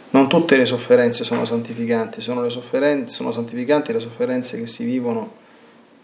Non 0.09 0.27
tutte 0.27 0.57
le 0.57 0.65
sofferenze 0.65 1.23
sono 1.23 1.45
santificanti, 1.45 2.19
sono, 2.19 2.45
sono 2.49 3.31
santificanti 3.31 3.93
le 3.93 4.01
sofferenze 4.01 4.59
che 4.59 4.67
si 4.67 4.83
vivono 4.83 5.31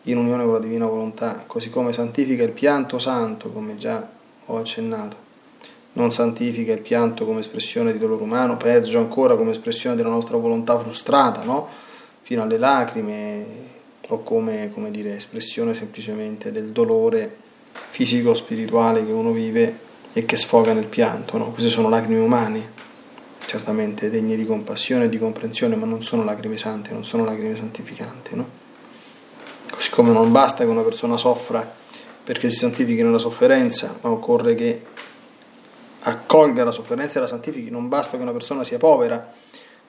in 0.03 0.15
unione 0.15 0.45
con 0.45 0.53
la 0.53 0.59
divina 0.59 0.85
volontà, 0.85 1.43
così 1.45 1.69
come 1.69 1.91
santifica 1.91 2.43
il 2.43 2.51
pianto 2.51 2.97
santo, 2.97 3.49
come 3.49 3.75
già 3.75 4.07
ho 4.45 4.57
accennato. 4.57 5.28
Non 5.93 6.11
santifica 6.11 6.71
il 6.73 6.81
pianto 6.81 7.25
come 7.25 7.39
espressione 7.39 7.91
di 7.91 7.97
dolore 7.97 8.23
umano, 8.23 8.57
peggio 8.57 8.99
ancora 8.99 9.35
come 9.35 9.51
espressione 9.51 9.95
della 9.95 10.09
nostra 10.09 10.37
volontà 10.37 10.77
frustrata, 10.77 11.43
no? 11.43 11.67
fino 12.21 12.43
alle 12.43 12.57
lacrime, 12.57 13.45
o 14.11 14.23
come, 14.23 14.71
come 14.73 14.91
dire, 14.91 15.15
espressione 15.15 15.73
semplicemente 15.73 16.51
del 16.51 16.67
dolore 16.69 17.37
fisico-spirituale 17.91 19.05
che 19.05 19.11
uno 19.11 19.31
vive 19.31 19.87
e 20.13 20.25
che 20.25 20.37
sfoga 20.37 20.73
nel 20.73 20.85
pianto. 20.85 21.37
No? 21.37 21.51
Queste 21.51 21.69
sono 21.69 21.89
lacrime 21.89 22.19
umane, 22.19 22.69
certamente 23.45 24.09
degne 24.09 24.35
di 24.35 24.45
compassione 24.45 25.05
e 25.05 25.09
di 25.09 25.19
comprensione, 25.19 25.75
ma 25.75 25.85
non 25.85 26.03
sono 26.03 26.23
lacrime 26.23 26.57
sante, 26.57 26.91
non 26.91 27.03
sono 27.03 27.23
lacrime 27.23 27.55
santificanti. 27.55 28.35
No? 28.35 28.47
Così 29.69 29.89
come 29.91 30.11
non 30.11 30.31
basta 30.31 30.63
che 30.63 30.69
una 30.69 30.81
persona 30.81 31.17
soffra 31.17 31.77
perché 32.23 32.49
si 32.49 32.57
santifichi 32.57 33.01
nella 33.03 33.17
sofferenza, 33.17 33.99
ma 34.01 34.09
occorre 34.09 34.55
che 34.55 34.83
accolga 36.09 36.63
la 36.63 36.71
sofferenza 36.71 37.17
e 37.17 37.21
la 37.21 37.27
santifichi. 37.27 37.69
Non 37.69 37.87
basta 37.87 38.17
che 38.17 38.23
una 38.23 38.31
persona 38.31 38.63
sia 38.63 38.77
povera 38.77 39.33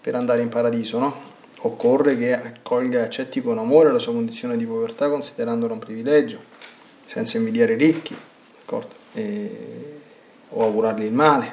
per 0.01 0.15
andare 0.15 0.43
in 0.43 0.49
paradiso, 0.49 0.99
no? 0.99 1.39
Occorre 1.63 2.17
che 2.17 2.33
accolga 2.33 3.01
e 3.01 3.03
accetti 3.03 3.43
con 3.43 3.59
amore 3.59 3.93
la 3.93 3.99
sua 3.99 4.13
condizione 4.13 4.57
di 4.57 4.65
povertà 4.65 5.11
considerandola 5.11 5.75
un 5.75 5.79
privilegio, 5.79 6.39
senza 7.05 7.37
invidiare 7.37 7.75
i 7.75 7.77
ricchi, 7.77 8.17
e, 9.13 9.99
o 10.49 10.63
augurargli 10.63 11.05
il 11.05 11.13
male, 11.13 11.53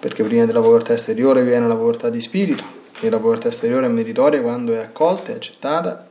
perché 0.00 0.22
prima 0.22 0.46
della 0.46 0.60
povertà 0.60 0.94
esteriore 0.94 1.42
viene 1.42 1.68
la 1.68 1.76
povertà 1.76 2.08
di 2.08 2.20
spirito, 2.22 2.64
e 3.00 3.10
la 3.10 3.18
povertà 3.18 3.48
esteriore 3.48 3.86
è 3.86 3.90
meritoria 3.90 4.40
quando 4.40 4.72
è 4.72 4.78
accolta 4.78 5.32
e 5.32 5.34
accettata 5.34 6.08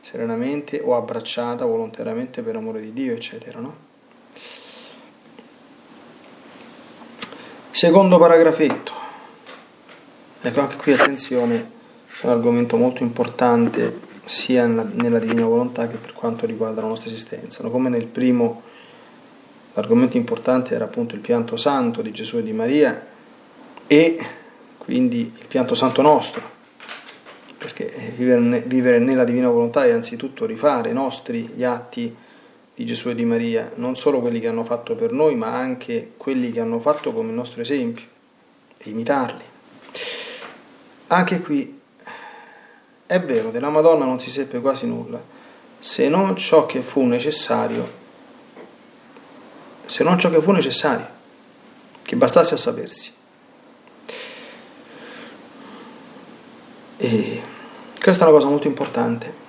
serenamente 0.00 0.80
o 0.82 0.96
abbracciata 0.96 1.64
volontariamente 1.64 2.42
per 2.42 2.56
amore 2.56 2.80
di 2.80 2.92
Dio, 2.92 3.12
eccetera. 3.12 3.60
No? 3.60 3.85
Secondo 7.76 8.16
paragrafetto. 8.16 8.90
Ecco, 10.40 10.60
anche 10.60 10.76
qui 10.76 10.94
attenzione, 10.94 11.56
è 12.22 12.24
un 12.24 12.30
argomento 12.30 12.78
molto 12.78 13.02
importante 13.02 14.00
sia 14.24 14.64
nella 14.64 15.18
divina 15.18 15.44
volontà 15.44 15.86
che 15.86 15.98
per 15.98 16.14
quanto 16.14 16.46
riguarda 16.46 16.80
la 16.80 16.86
nostra 16.86 17.10
esistenza. 17.10 17.62
No? 17.62 17.70
Come 17.70 17.90
nel 17.90 18.06
primo 18.06 18.62
l'argomento 19.74 20.16
importante 20.16 20.74
era 20.74 20.84
appunto 20.84 21.14
il 21.16 21.20
pianto 21.20 21.58
santo 21.58 22.00
di 22.00 22.12
Gesù 22.12 22.38
e 22.38 22.42
di 22.42 22.54
Maria 22.54 23.06
e 23.86 24.26
quindi 24.78 25.30
il 25.36 25.46
pianto 25.46 25.74
santo 25.74 26.00
nostro, 26.00 26.40
perché 27.58 28.14
vivere, 28.16 28.60
vivere 28.60 28.98
nella 29.00 29.24
divina 29.24 29.50
volontà 29.50 29.84
è 29.84 29.90
anzitutto 29.90 30.46
rifare 30.46 30.88
i 30.88 30.94
nostri 30.94 31.52
gli 31.54 31.64
atti 31.64 32.16
di 32.76 32.84
Gesù 32.84 33.08
e 33.08 33.14
di 33.14 33.24
Maria, 33.24 33.72
non 33.76 33.96
solo 33.96 34.20
quelli 34.20 34.38
che 34.38 34.48
hanno 34.48 34.62
fatto 34.62 34.94
per 34.94 35.10
noi, 35.10 35.34
ma 35.34 35.54
anche 35.54 36.12
quelli 36.18 36.52
che 36.52 36.60
hanno 36.60 36.78
fatto 36.78 37.10
come 37.14 37.30
il 37.30 37.34
nostro 37.34 37.62
esempio, 37.62 38.04
e 38.76 38.90
imitarli. 38.90 39.44
Anche 41.06 41.40
qui 41.40 41.80
è 43.06 43.18
vero, 43.18 43.50
della 43.50 43.70
Madonna 43.70 44.04
non 44.04 44.20
si 44.20 44.30
seppe 44.30 44.60
quasi 44.60 44.86
nulla, 44.86 45.18
se 45.78 46.10
non 46.10 46.36
ciò 46.36 46.66
che 46.66 46.82
fu 46.82 47.02
necessario, 47.06 47.90
se 49.86 50.04
non 50.04 50.18
ciò 50.18 50.28
che 50.28 50.42
fu 50.42 50.50
necessario, 50.50 51.06
che 52.02 52.16
bastasse 52.16 52.54
a 52.54 52.58
sapersi. 52.58 53.14
E 56.98 57.42
questa 57.98 58.24
è 58.24 58.28
una 58.28 58.36
cosa 58.36 58.48
molto 58.50 58.66
importante, 58.66 59.44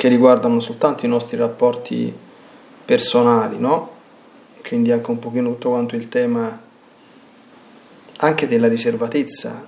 che 0.00 0.08
riguarda 0.08 0.48
non 0.48 0.62
soltanto 0.62 1.04
i 1.04 1.10
nostri 1.10 1.36
rapporti 1.36 2.10
personali, 2.86 3.58
no? 3.58 3.90
Quindi 4.66 4.92
anche 4.92 5.10
un 5.10 5.18
pochino 5.18 5.50
tutto 5.50 5.68
quanto 5.68 5.94
il 5.94 6.08
tema 6.08 6.58
anche 8.16 8.48
della 8.48 8.66
riservatezza, 8.66 9.66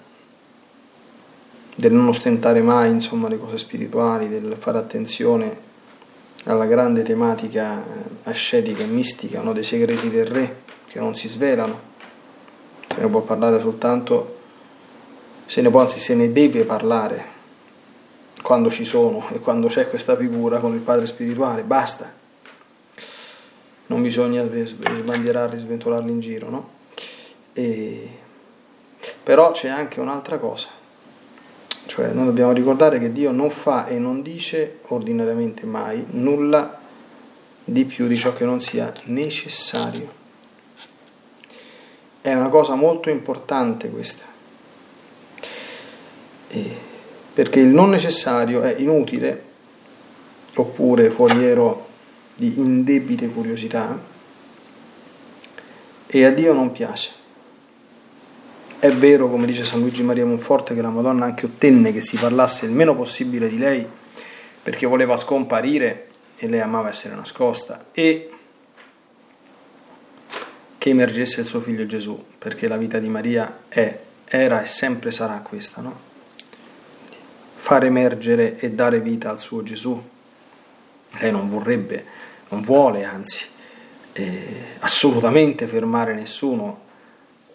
del 1.75 1.93
non 1.93 2.09
ostentare 2.09 2.62
mai, 2.62 2.89
insomma, 2.89 3.29
le 3.29 3.39
cose 3.39 3.59
spirituali, 3.59 4.31
del 4.31 4.57
fare 4.59 4.79
attenzione 4.79 5.55
alla 6.45 6.65
grande 6.65 7.03
tematica 7.03 7.77
eh, 7.77 7.83
ascetica 8.23 8.85
e 8.85 8.87
mistica, 8.87 9.43
no? 9.43 9.53
dei 9.53 9.65
segreti 9.65 10.09
del 10.09 10.25
re 10.25 10.62
che 10.87 10.99
non 10.99 11.15
si 11.15 11.29
svelano. 11.29 11.79
Se 12.87 13.03
ne 13.03 13.07
può 13.09 13.21
parlare 13.21 13.61
soltanto 13.61 14.39
se 15.45 15.61
ne 15.61 15.69
può, 15.69 15.81
anzi 15.81 16.01
se 16.01 16.15
ne 16.15 16.33
deve 16.33 16.65
parlare 16.65 17.32
quando 18.42 18.70
ci 18.70 18.84
sono 18.84 19.28
e 19.30 19.38
quando 19.38 19.68
c'è 19.68 19.88
questa 19.88 20.16
figura 20.16 20.58
con 20.58 20.75
il 20.75 20.80
padre 20.80 21.06
spirituale, 21.06 21.62
basta. 21.62 22.12
Non 23.87 24.02
bisogna 24.02 24.44
sbandierarli, 24.44 25.58
sventolarli 25.58 26.11
in 26.11 26.20
giro, 26.20 26.50
no? 26.50 26.70
E... 27.52 28.18
Però 29.22 29.50
c'è 29.52 29.68
anche 29.68 30.00
un'altra 30.00 30.38
cosa, 30.38 30.68
cioè 31.87 32.12
noi 32.12 32.26
dobbiamo 32.26 32.52
ricordare 32.52 32.99
che 32.99 33.12
Dio 33.12 33.30
non 33.30 33.50
fa 33.50 33.87
e 33.87 33.99
non 33.99 34.22
dice 34.22 34.78
ordinariamente 34.88 35.66
mai 35.66 36.04
nulla 36.11 36.80
di 37.64 37.84
più 37.84 38.06
di 38.06 38.16
ciò 38.16 38.34
che 38.34 38.44
non 38.44 38.61
sia 38.61 38.92
necessario. 39.04 40.20
È 42.20 42.32
una 42.32 42.49
cosa 42.49 42.75
molto 42.75 43.11
importante 43.11 43.90
questa 43.90 44.25
perché 47.35 47.61
il 47.61 47.69
non 47.69 47.91
necessario 47.91 48.62
è 48.62 48.75
inutile 48.79 49.51
oppure 50.55 51.11
foriero 51.11 51.88
di 52.35 52.59
indebite 52.59 53.29
curiosità 53.29 53.99
e 56.07 56.25
a 56.25 56.31
Dio 56.31 56.53
non 56.53 56.73
piace. 56.73 57.21
È 58.79 58.90
vero, 58.90 59.31
come 59.31 59.47
dice 59.47 59.64
San 59.64 59.81
Luigi 59.81 60.03
Maria 60.03 60.27
Monforte, 60.27 60.75
che 60.75 60.83
la 60.83 60.90
Madonna 60.90 61.25
anche 61.25 61.47
ottenne 61.47 61.92
che 61.92 62.01
si 62.01 62.16
parlasse 62.16 62.66
il 62.66 62.73
meno 62.73 62.95
possibile 62.97 63.49
di 63.49 63.57
lei 63.57 63.87
perché 64.62 64.87
voleva 64.87 65.16
scomparire 65.16 66.09
e 66.37 66.49
lei 66.49 66.61
amava 66.61 66.88
essere 66.88 67.14
nascosta 67.14 67.87
e 67.92 68.31
che 70.79 70.90
emergesse 70.90 71.42
il 71.42 71.47
suo 71.47 71.61
figlio 71.61 71.87
Gesù, 71.87 72.21
perché 72.38 72.66
la 72.66 72.77
vita 72.77 72.99
di 72.99 73.09
Maria 73.09 73.61
è, 73.68 73.99
era 74.25 74.62
e 74.62 74.66
sempre 74.66 75.12
sarà 75.12 75.35
questa, 75.37 75.81
no? 75.81 76.11
Far 77.62 77.85
emergere 77.85 78.59
e 78.59 78.72
dare 78.72 79.01
vita 79.01 79.31
al 79.31 79.38
suo 79.38 79.62
Gesù. 79.62 80.03
Lei 81.20 81.31
non 81.31 81.48
vorrebbe, 81.48 82.05
non 82.48 82.61
vuole 82.61 83.05
anzi 83.05 83.46
eh, 84.14 84.64
assolutamente 84.81 85.68
fermare 85.68 86.12
nessuno 86.12 86.81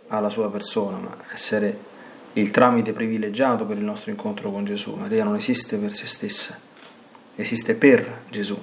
alla 0.08 0.30
sua 0.30 0.50
persona, 0.50 0.96
ma 0.96 1.17
essere 1.34 1.78
il 2.34 2.52
tramite 2.52 2.93
privilegiato 2.93 3.65
per 3.65 3.76
il 3.76 3.84
nostro 3.84 4.10
incontro 4.10 4.50
con 4.50 4.63
Gesù. 4.63 4.96
Maria 4.96 5.26
non 5.26 5.36
esiste 5.36 5.76
per 5.76 5.91
se 5.91 6.08
stessa, 6.08 6.58
esiste 7.36 7.76
per 7.76 8.22
Gesù. 8.30 8.58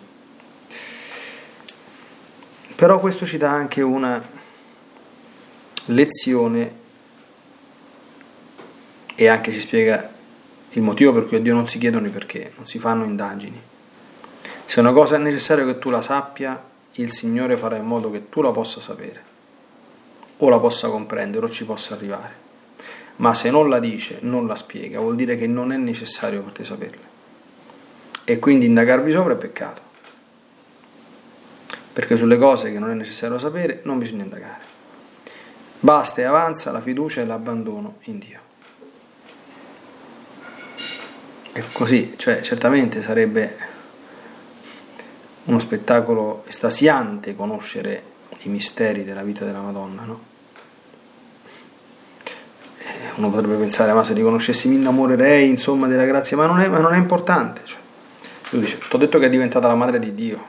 Però 2.75 2.99
questo 3.01 3.27
ci 3.27 3.37
dà 3.37 3.51
anche 3.51 3.83
una 3.83 4.27
lezione 5.87 6.75
e 9.15 9.29
anche 9.29 9.53
ci 9.53 9.61
spiega 9.61 10.14
il 10.75 10.83
motivo 10.83 11.13
per 11.13 11.27
cui 11.27 11.37
a 11.37 11.41
Dio 11.41 11.55
non 11.55 11.69
si 11.69 11.79
chiedono 11.79 12.07
i 12.07 12.11
perché, 12.11 12.53
non 12.57 12.67
si 12.67 12.79
fanno 12.79 13.05
indagini. 13.05 13.61
Se 14.65 14.81
una 14.81 14.93
cosa 14.93 15.17
è 15.17 15.19
necessario 15.19 15.67
che 15.67 15.79
tu 15.79 15.91
la 15.91 16.03
sappia, 16.03 16.63
il 16.93 17.13
Signore 17.13 17.57
farà 17.57 17.77
in 17.77 17.85
modo 17.85 18.11
che 18.11 18.29
tu 18.29 18.41
la 18.41 18.51
possa 18.51 18.81
sapere, 18.81 19.23
o 20.39 20.49
la 20.49 20.59
possa 20.59 20.89
comprendere, 20.89 21.47
o 21.47 21.49
ci 21.49 21.65
possa 21.65 21.95
arrivare. 21.95 22.43
Ma 23.17 23.35
se 23.35 23.51
non 23.51 23.69
la 23.69 23.79
dice, 23.79 24.19
non 24.23 24.47
la 24.47 24.57
spiega, 24.57 24.99
vuol 24.99 25.15
dire 25.15 25.37
che 25.37 25.47
non 25.47 25.73
è 25.73 25.77
necessario 25.77 26.43
per 26.43 26.53
te 26.53 26.65
saperla. 26.65 27.13
E 28.25 28.39
quindi 28.39 28.67
indagarvi 28.67 29.13
sopra 29.13 29.35
è 29.35 29.37
peccato. 29.37 29.83
Perché 31.93 32.17
sulle 32.17 32.39
cose 32.39 32.73
che 32.73 32.81
non 32.81 32.91
è 32.91 32.95
necessario 32.95 33.39
sapere 33.39 33.81
non 33.85 33.99
bisogna 33.99 34.25
indagare. 34.25 34.63
Basta 35.79 36.23
e 36.23 36.25
avanza 36.25 36.73
la 36.73 36.81
fiducia 36.81 37.21
e 37.21 37.27
l'abbandono 37.27 37.99
in 38.05 38.19
Dio. 38.19 38.44
E 41.57 41.63
così, 41.73 42.15
cioè, 42.17 42.41
certamente 42.41 43.01
sarebbe 43.01 43.57
uno 45.45 45.61
spettacolo 45.61 46.43
estasiante 46.49 47.37
conoscere 47.37 48.03
i 48.43 48.49
misteri 48.49 49.05
della 49.05 49.23
vita 49.23 49.45
della 49.45 49.61
Madonna, 49.61 50.03
no? 50.03 50.21
Uno 53.15 53.31
potrebbe 53.31 53.55
pensare, 53.55 53.93
ma 53.93 54.03
se 54.03 54.15
li 54.15 54.23
conoscessi 54.23 54.67
mi 54.67 54.75
innamorerei, 54.75 55.49
insomma, 55.49 55.87
della 55.87 56.07
grazia, 56.07 56.37
ma 56.37 56.47
non 56.47 56.61
è, 56.61 56.69
ma 56.69 56.79
non 56.79 56.93
è 56.93 56.97
importante. 56.97 57.61
Cioè, 57.65 57.79
lui 58.51 58.63
dice, 58.63 58.79
ti 58.79 58.93
ho 58.93 58.99
detto 58.99 59.21
che 59.21 59.27
è 59.27 59.31
diventata 59.31 59.69
la 59.69 59.77
madre 59.77 60.01
di 60.01 60.13
Dio. 60.13 60.45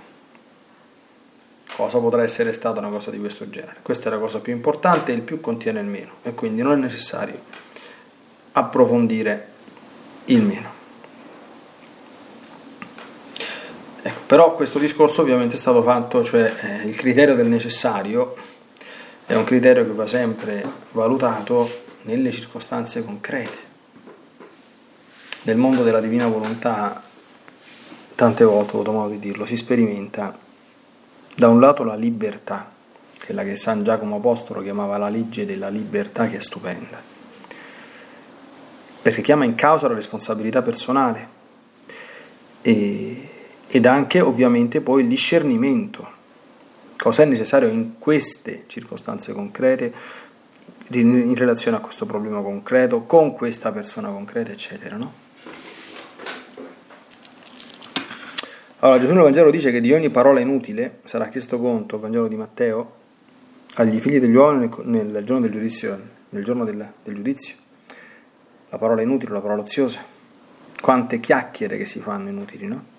Cosa 1.76 2.00
potrà 2.00 2.24
essere 2.24 2.52
stata 2.54 2.80
una 2.80 2.90
cosa 2.90 3.12
di 3.12 3.20
questo 3.20 3.48
genere? 3.48 3.76
Questa 3.84 4.10
è 4.10 4.12
la 4.12 4.18
cosa 4.18 4.40
più 4.40 4.54
importante 4.54 5.12
il 5.12 5.22
più 5.22 5.40
contiene 5.40 5.82
il 5.82 5.86
meno, 5.86 6.14
e 6.24 6.34
quindi 6.34 6.64
non 6.64 6.72
è 6.72 6.78
necessario 6.78 7.40
approfondire 8.54 9.48
il 10.26 10.42
meno. 10.42 10.75
Però 14.26 14.56
questo 14.56 14.80
discorso 14.80 15.22
ovviamente 15.22 15.56
è 15.56 15.60
stato 15.60 15.84
fatto, 15.84 16.24
cioè 16.24 16.52
eh, 16.60 16.88
il 16.88 16.96
criterio 16.96 17.36
del 17.36 17.46
necessario 17.46 18.36
è 19.28 19.36
un 19.36 19.44
criterio 19.44 19.86
che 19.86 19.92
va 19.92 20.08
sempre 20.08 20.64
valutato 20.92 21.84
nelle 22.04 22.32
circostanze 22.32 23.04
concrete. 23.04 23.74
Nel 25.44 25.58
mondo 25.58 25.84
della 25.84 26.00
divina 26.00 26.28
volontà, 26.28 27.04
tante 28.16 28.44
volte 28.44 28.72
ho 28.72 28.76
avuto 28.76 28.92
modo 28.92 29.10
di 29.10 29.20
dirlo, 29.20 29.46
si 29.46 29.58
sperimenta 29.58 30.36
da 31.36 31.48
un 31.48 31.60
lato 31.60 31.84
la 31.84 31.96
libertà, 31.96 32.72
quella 33.24 33.44
che 33.44 33.56
San 33.56 33.84
Giacomo 33.84 34.16
Apostolo 34.16 34.62
chiamava 34.62 34.98
la 34.98 35.10
legge 35.10 35.46
della 35.46 35.70
libertà, 35.70 36.28
che 36.28 36.38
è 36.38 36.42
stupenda, 36.42 37.00
perché 39.04 39.22
chiama 39.22 39.46
in 39.46 39.54
causa 39.54 39.88
la 39.88 39.94
responsabilità 39.94 40.64
personale 40.64 41.30
e 42.62 43.30
ed 43.68 43.86
anche 43.86 44.22
ovviamente 44.22 44.82
poi 44.82 45.04
il 45.04 45.08
discernimento. 45.08 46.14
Cosa 46.98 47.24
è 47.24 47.26
necessario 47.26 47.68
in 47.68 48.00
queste 48.00 48.64
circostanze 48.68 49.34
concrete, 49.34 49.94
in 50.90 51.36
relazione 51.36 51.78
a 51.78 51.80
questo 51.80 52.06
problema 52.06 52.42
concreto, 52.42 53.02
con 53.02 53.34
questa 53.34 53.72
persona 53.72 54.10
concreta, 54.10 54.52
eccetera. 54.52 54.98
No? 54.98 55.24
Allora 58.80 59.00
Gesù 59.00 59.14
nel 59.14 59.24
Vangelo 59.24 59.50
dice 59.50 59.72
che 59.72 59.82
di 59.82 59.92
ogni 59.94 60.10
parola 60.10 60.40
inutile 60.40 61.00
sarà 61.06 61.28
chiesto 61.28 61.60
conto, 61.60 62.00
Vangelo 62.00 62.28
di 62.28 62.36
Matteo, 62.36 62.94
agli 63.76 64.00
figli 64.00 64.20
degli 64.20 64.36
uomini 64.36 64.70
nel, 64.84 65.08
nel 65.08 65.24
giorno 65.26 65.42
del 65.42 65.52
giudizio, 65.52 66.00
nel 66.30 66.44
giorno 66.44 66.66
del, 66.66 66.88
del 67.04 67.16
giudizio. 67.16 67.56
La 68.70 68.78
parola 68.78 69.02
inutile, 69.02 69.34
la 69.34 69.42
parola 69.42 69.62
oziosa. 69.62 70.04
Quante 70.80 71.20
chiacchiere 71.20 71.78
che 71.78 71.86
si 71.86 72.00
fanno 72.00 72.30
inutili, 72.30 72.68
no? 72.68 72.94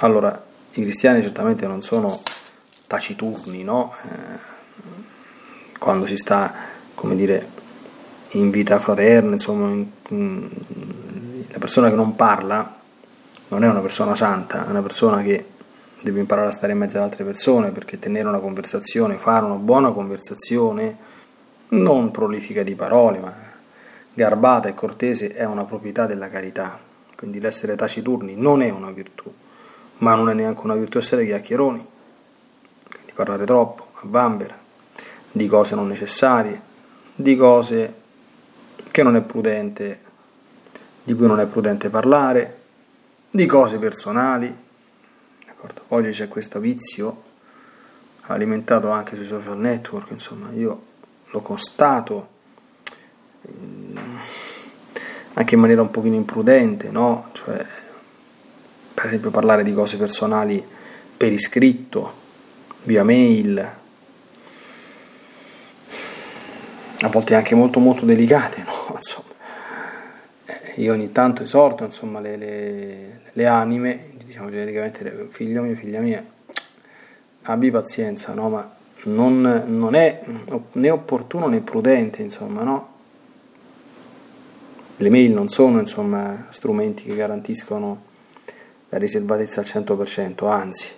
Allora, 0.00 0.44
i 0.74 0.82
cristiani 0.82 1.22
certamente 1.22 1.66
non 1.66 1.82
sono 1.82 2.20
taciturni, 2.86 3.64
no? 3.64 3.92
Eh, 4.04 4.56
quando 5.78 6.06
si 6.06 6.16
sta, 6.16 6.54
come 6.94 7.16
dire, 7.16 7.48
in 8.32 8.50
vita 8.50 8.78
fraterna, 8.78 9.32
insomma, 9.32 9.70
in, 9.70 9.88
in, 10.10 10.50
la 11.48 11.58
persona 11.58 11.88
che 11.88 11.96
non 11.96 12.14
parla 12.14 12.76
non 13.48 13.64
è 13.64 13.68
una 13.68 13.80
persona 13.80 14.14
santa, 14.14 14.66
è 14.66 14.70
una 14.70 14.82
persona 14.82 15.20
che 15.22 15.46
deve 16.02 16.20
imparare 16.20 16.48
a 16.48 16.52
stare 16.52 16.72
in 16.72 16.78
mezzo 16.78 16.98
ad 16.98 17.02
altre 17.02 17.24
persone 17.24 17.70
perché 17.70 17.98
tenere 17.98 18.28
una 18.28 18.38
conversazione, 18.38 19.16
fare 19.16 19.46
una 19.46 19.54
buona 19.54 19.90
conversazione, 19.90 20.96
non 21.70 22.12
prolifica 22.12 22.62
di 22.62 22.76
parole, 22.76 23.18
ma 23.18 23.34
garbata 24.14 24.68
e 24.68 24.74
cortese 24.74 25.28
è 25.28 25.44
una 25.44 25.64
proprietà 25.64 26.06
della 26.06 26.28
carità. 26.28 26.78
Quindi 27.16 27.40
l'essere 27.40 27.74
taciturni 27.74 28.36
non 28.36 28.62
è 28.62 28.70
una 28.70 28.92
virtù, 28.92 29.32
ma 29.98 30.14
non 30.14 30.30
è 30.30 30.34
neanche 30.34 30.60
una 30.64 30.74
virtù 30.74 30.98
essere 30.98 31.24
chiacchieroni, 31.24 31.86
quindi 32.88 33.12
parlare 33.14 33.44
troppo, 33.44 33.88
a 33.94 34.06
bambera, 34.06 34.56
di 35.30 35.46
cose 35.46 35.74
non 35.74 35.88
necessarie, 35.88 36.60
di 37.14 37.36
cose 37.36 37.94
che 38.90 39.02
non 39.02 39.16
è 39.16 39.20
prudente, 39.22 40.00
di 41.02 41.14
cui 41.14 41.26
non 41.26 41.40
è 41.40 41.46
prudente 41.46 41.88
parlare, 41.88 42.58
di 43.30 43.46
cose 43.46 43.78
personali. 43.78 44.54
D'accordo? 45.46 45.82
Oggi 45.88 46.10
c'è 46.10 46.28
questo 46.28 46.60
vizio 46.60 47.24
alimentato 48.22 48.90
anche 48.90 49.16
sui 49.16 49.26
social 49.26 49.58
network, 49.58 50.10
insomma, 50.10 50.50
io 50.52 50.82
lo 51.30 51.40
constato 51.40 52.36
anche 55.34 55.54
in 55.54 55.60
maniera 55.60 55.82
un 55.82 55.90
pochino 55.90 56.14
imprudente, 56.14 56.90
no? 56.90 57.28
Cioè, 57.32 57.64
per 58.98 59.06
esempio 59.06 59.30
parlare 59.30 59.62
di 59.62 59.72
cose 59.72 59.96
personali 59.96 60.60
per 61.16 61.32
iscritto, 61.32 62.12
via 62.82 63.04
mail, 63.04 63.58
a 67.00 67.08
volte 67.08 67.36
anche 67.36 67.54
molto 67.54 67.78
molto 67.78 68.04
delicate, 68.04 68.64
no? 68.66 68.96
Insomma, 68.96 69.34
io 70.74 70.92
ogni 70.92 71.12
tanto 71.12 71.44
esorto 71.44 71.84
insomma, 71.84 72.18
le, 72.18 72.36
le, 72.36 73.20
le, 73.34 73.46
anime, 73.46 74.14
diciamo 74.24 74.50
genericamente 74.50 75.28
figlio 75.30 75.62
mio, 75.62 75.76
figlia 75.76 76.00
mia, 76.00 76.24
abbi 77.42 77.70
pazienza, 77.70 78.34
no? 78.34 78.48
ma 78.48 78.68
non, 79.04 79.62
non, 79.68 79.94
è 79.94 80.24
né 80.72 80.90
opportuno 80.90 81.46
né 81.46 81.60
prudente, 81.60 82.22
insomma, 82.22 82.64
no? 82.64 82.88
Le 84.96 85.08
mail 85.08 85.30
non 85.30 85.48
sono 85.48 85.78
insomma, 85.78 86.46
strumenti 86.48 87.04
che 87.04 87.14
garantiscono 87.14 88.06
la 88.88 88.98
riservatezza 88.98 89.60
al 89.60 89.66
100%, 89.66 90.48
anzi, 90.48 90.90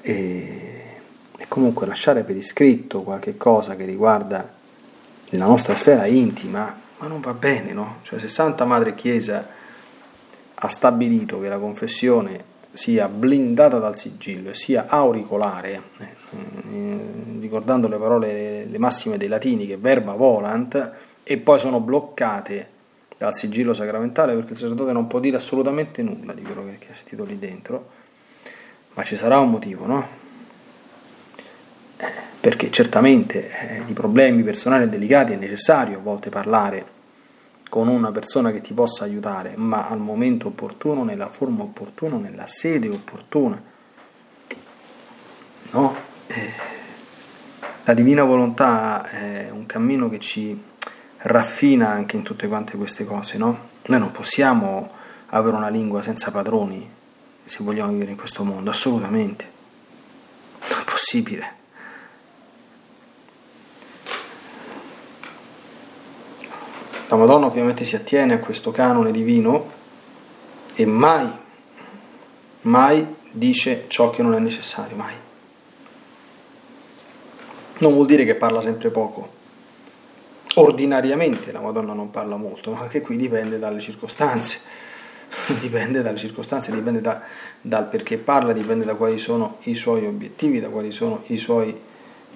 e, 0.00 0.82
e 1.36 1.44
comunque 1.48 1.86
lasciare 1.86 2.24
per 2.24 2.36
iscritto 2.36 3.02
qualche 3.02 3.36
cosa 3.36 3.76
che 3.76 3.84
riguarda 3.84 4.56
la 5.30 5.44
nostra 5.46 5.74
sfera 5.74 6.06
intima 6.06 6.86
ma 6.98 7.06
non 7.06 7.20
va 7.20 7.32
bene, 7.32 7.72
no? 7.72 7.98
Cioè 8.02 8.18
se 8.18 8.28
Santa 8.28 8.64
Madre 8.64 8.94
Chiesa 8.94 9.46
ha 10.54 10.68
stabilito 10.68 11.40
che 11.40 11.48
la 11.48 11.58
confessione 11.58 12.56
sia 12.72 13.08
blindata 13.08 13.78
dal 13.78 13.96
sigillo 13.96 14.50
e 14.50 14.54
sia 14.54 14.86
auricolare, 14.88 15.82
eh, 15.98 16.98
ricordando 17.40 17.88
le 17.88 17.96
parole, 17.96 18.64
le 18.64 18.78
massime 18.78 19.16
dei 19.16 19.28
latini 19.28 19.66
che 19.66 19.76
verba 19.76 20.12
volant, 20.12 20.92
e 21.22 21.36
poi 21.38 21.58
sono 21.58 21.80
bloccate 21.80 22.76
dal 23.18 23.34
sigillo 23.34 23.74
sacramentale 23.74 24.34
perché 24.34 24.52
il 24.52 24.58
sacerdote 24.58 24.92
non 24.92 25.08
può 25.08 25.18
dire 25.18 25.36
assolutamente 25.36 26.02
nulla 26.02 26.32
di 26.32 26.42
quello 26.42 26.64
che, 26.64 26.78
che 26.78 26.90
ha 26.90 26.94
sentito 26.94 27.24
lì 27.24 27.38
dentro, 27.38 27.90
ma 28.94 29.02
ci 29.02 29.16
sarà 29.16 29.38
un 29.40 29.50
motivo, 29.50 29.86
no? 29.86 30.26
perché 32.40 32.70
certamente 32.70 33.50
eh, 33.50 33.84
di 33.84 33.92
problemi 33.92 34.42
personali 34.44 34.84
e 34.84 34.88
delicati 34.88 35.32
è 35.32 35.36
necessario 35.36 35.98
a 35.98 36.00
volte 36.00 36.30
parlare 36.30 36.96
con 37.68 37.88
una 37.88 38.10
persona 38.12 38.50
che 38.52 38.60
ti 38.60 38.72
possa 38.72 39.04
aiutare, 39.04 39.54
ma 39.56 39.88
al 39.88 39.98
momento 39.98 40.46
opportuno, 40.46 41.04
nella 41.04 41.28
forma 41.28 41.64
opportuna, 41.64 42.16
nella 42.16 42.46
sede 42.46 42.88
opportuna. 42.88 43.60
No? 45.72 45.96
Eh, 46.28 46.52
la 47.84 47.94
divina 47.94 48.22
volontà 48.24 49.08
è 49.10 49.50
un 49.50 49.66
cammino 49.66 50.08
che 50.08 50.18
ci 50.18 50.58
raffina 51.18 51.88
anche 51.88 52.16
in 52.16 52.22
tutte 52.22 52.48
quante 52.48 52.76
queste 52.76 53.04
cose, 53.04 53.38
no? 53.38 53.68
Noi 53.86 53.98
non 53.98 54.12
possiamo 54.12 54.90
avere 55.26 55.56
una 55.56 55.68
lingua 55.68 56.02
senza 56.02 56.30
padroni 56.30 56.96
se 57.44 57.64
vogliamo 57.64 57.92
vivere 57.92 58.10
in 58.10 58.16
questo 58.16 58.44
mondo, 58.44 58.70
assolutamente. 58.70 59.50
Non 60.68 60.80
è 60.80 60.84
possibile. 60.84 61.56
La 67.08 67.16
Madonna 67.16 67.46
ovviamente 67.46 67.84
si 67.84 67.96
attiene 67.96 68.34
a 68.34 68.38
questo 68.38 68.70
canone 68.70 69.10
divino 69.10 69.72
e 70.74 70.84
mai, 70.84 71.26
mai 72.62 73.16
dice 73.30 73.86
ciò 73.88 74.10
che 74.10 74.22
non 74.22 74.34
è 74.34 74.38
necessario, 74.38 74.94
mai. 74.94 75.14
Non 77.78 77.94
vuol 77.94 78.06
dire 78.06 78.26
che 78.26 78.34
parla 78.34 78.60
sempre 78.60 78.90
poco. 78.90 79.36
Ordinariamente 80.58 81.52
la 81.52 81.60
Madonna 81.60 81.92
non 81.92 82.10
parla 82.10 82.36
molto, 82.36 82.72
ma 82.72 82.80
anche 82.80 83.00
qui 83.00 83.16
dipende 83.16 83.58
dalle 83.58 83.80
circostanze. 83.80 84.60
dipende 85.60 86.02
dalle 86.02 86.16
circostanze, 86.16 86.72
dipende 86.72 87.00
da, 87.00 87.20
dal 87.60 87.86
perché 87.88 88.16
parla, 88.16 88.52
dipende 88.52 88.84
da 88.84 88.94
quali 88.94 89.18
sono 89.18 89.58
i 89.62 89.74
suoi 89.74 90.06
obiettivi, 90.06 90.60
da 90.60 90.68
quali 90.68 90.90
sono 90.90 91.22
i 91.26 91.36
suoi 91.36 91.76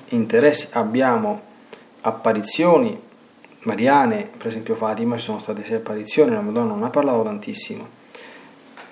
interessi. 0.09 0.69
Abbiamo 0.73 1.41
apparizioni 2.03 2.99
mariane, 3.61 4.29
per 4.37 4.49
esempio 4.49 4.75
Fatima, 4.75 5.17
ci 5.17 5.25
sono 5.25 5.39
state 5.39 5.65
sei 5.65 5.77
apparizioni, 5.77 6.33
la 6.33 6.41
Madonna 6.41 6.75
non 6.75 6.85
ha 6.85 6.91
parlato 6.91 7.23
tantissimo. 7.23 8.01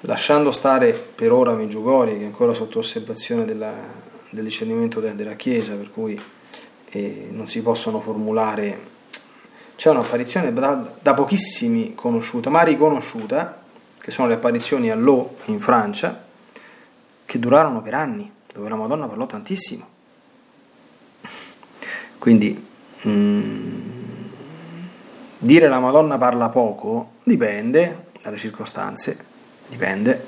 Lasciando 0.04 0.50
stare 0.50 0.92
per 0.92 1.30
ora 1.30 1.52
Meggiugori, 1.54 2.16
che 2.16 2.22
è 2.22 2.26
ancora 2.26 2.54
sotto 2.54 2.78
osservazione 2.78 3.44
della, 3.44 3.74
del 4.30 4.44
discernimento 4.44 4.98
de, 4.98 5.14
della 5.14 5.34
Chiesa, 5.34 5.74
per 5.74 5.90
cui 5.90 6.20
eh, 6.90 7.28
non 7.30 7.48
si 7.48 7.62
possono 7.62 8.00
formulare. 8.00 8.98
C'è 9.80 9.88
un'apparizione 9.88 10.52
da, 10.52 11.14
pochissimi 11.14 11.94
conosciuta, 11.94 12.50
ma 12.50 12.60
riconosciuta, 12.60 13.62
che 13.98 14.10
sono 14.10 14.28
le 14.28 14.34
apparizioni 14.34 14.90
a 14.90 14.94
L'O 14.94 15.36
in 15.46 15.58
Francia, 15.58 16.22
che 17.24 17.38
durarono 17.38 17.80
per 17.80 17.94
anni, 17.94 18.30
dove 18.52 18.68
la 18.68 18.74
Madonna 18.74 19.06
parlò 19.06 19.24
tantissimo. 19.24 19.86
Quindi. 22.18 22.68
Mm, 23.06 23.80
Dire 25.38 25.68
la 25.68 25.78
Madonna 25.78 26.18
parla 26.18 26.50
poco 26.50 27.12
dipende 27.22 28.08
dalle 28.22 28.36
circostanze, 28.36 29.24
dipende, 29.66 30.26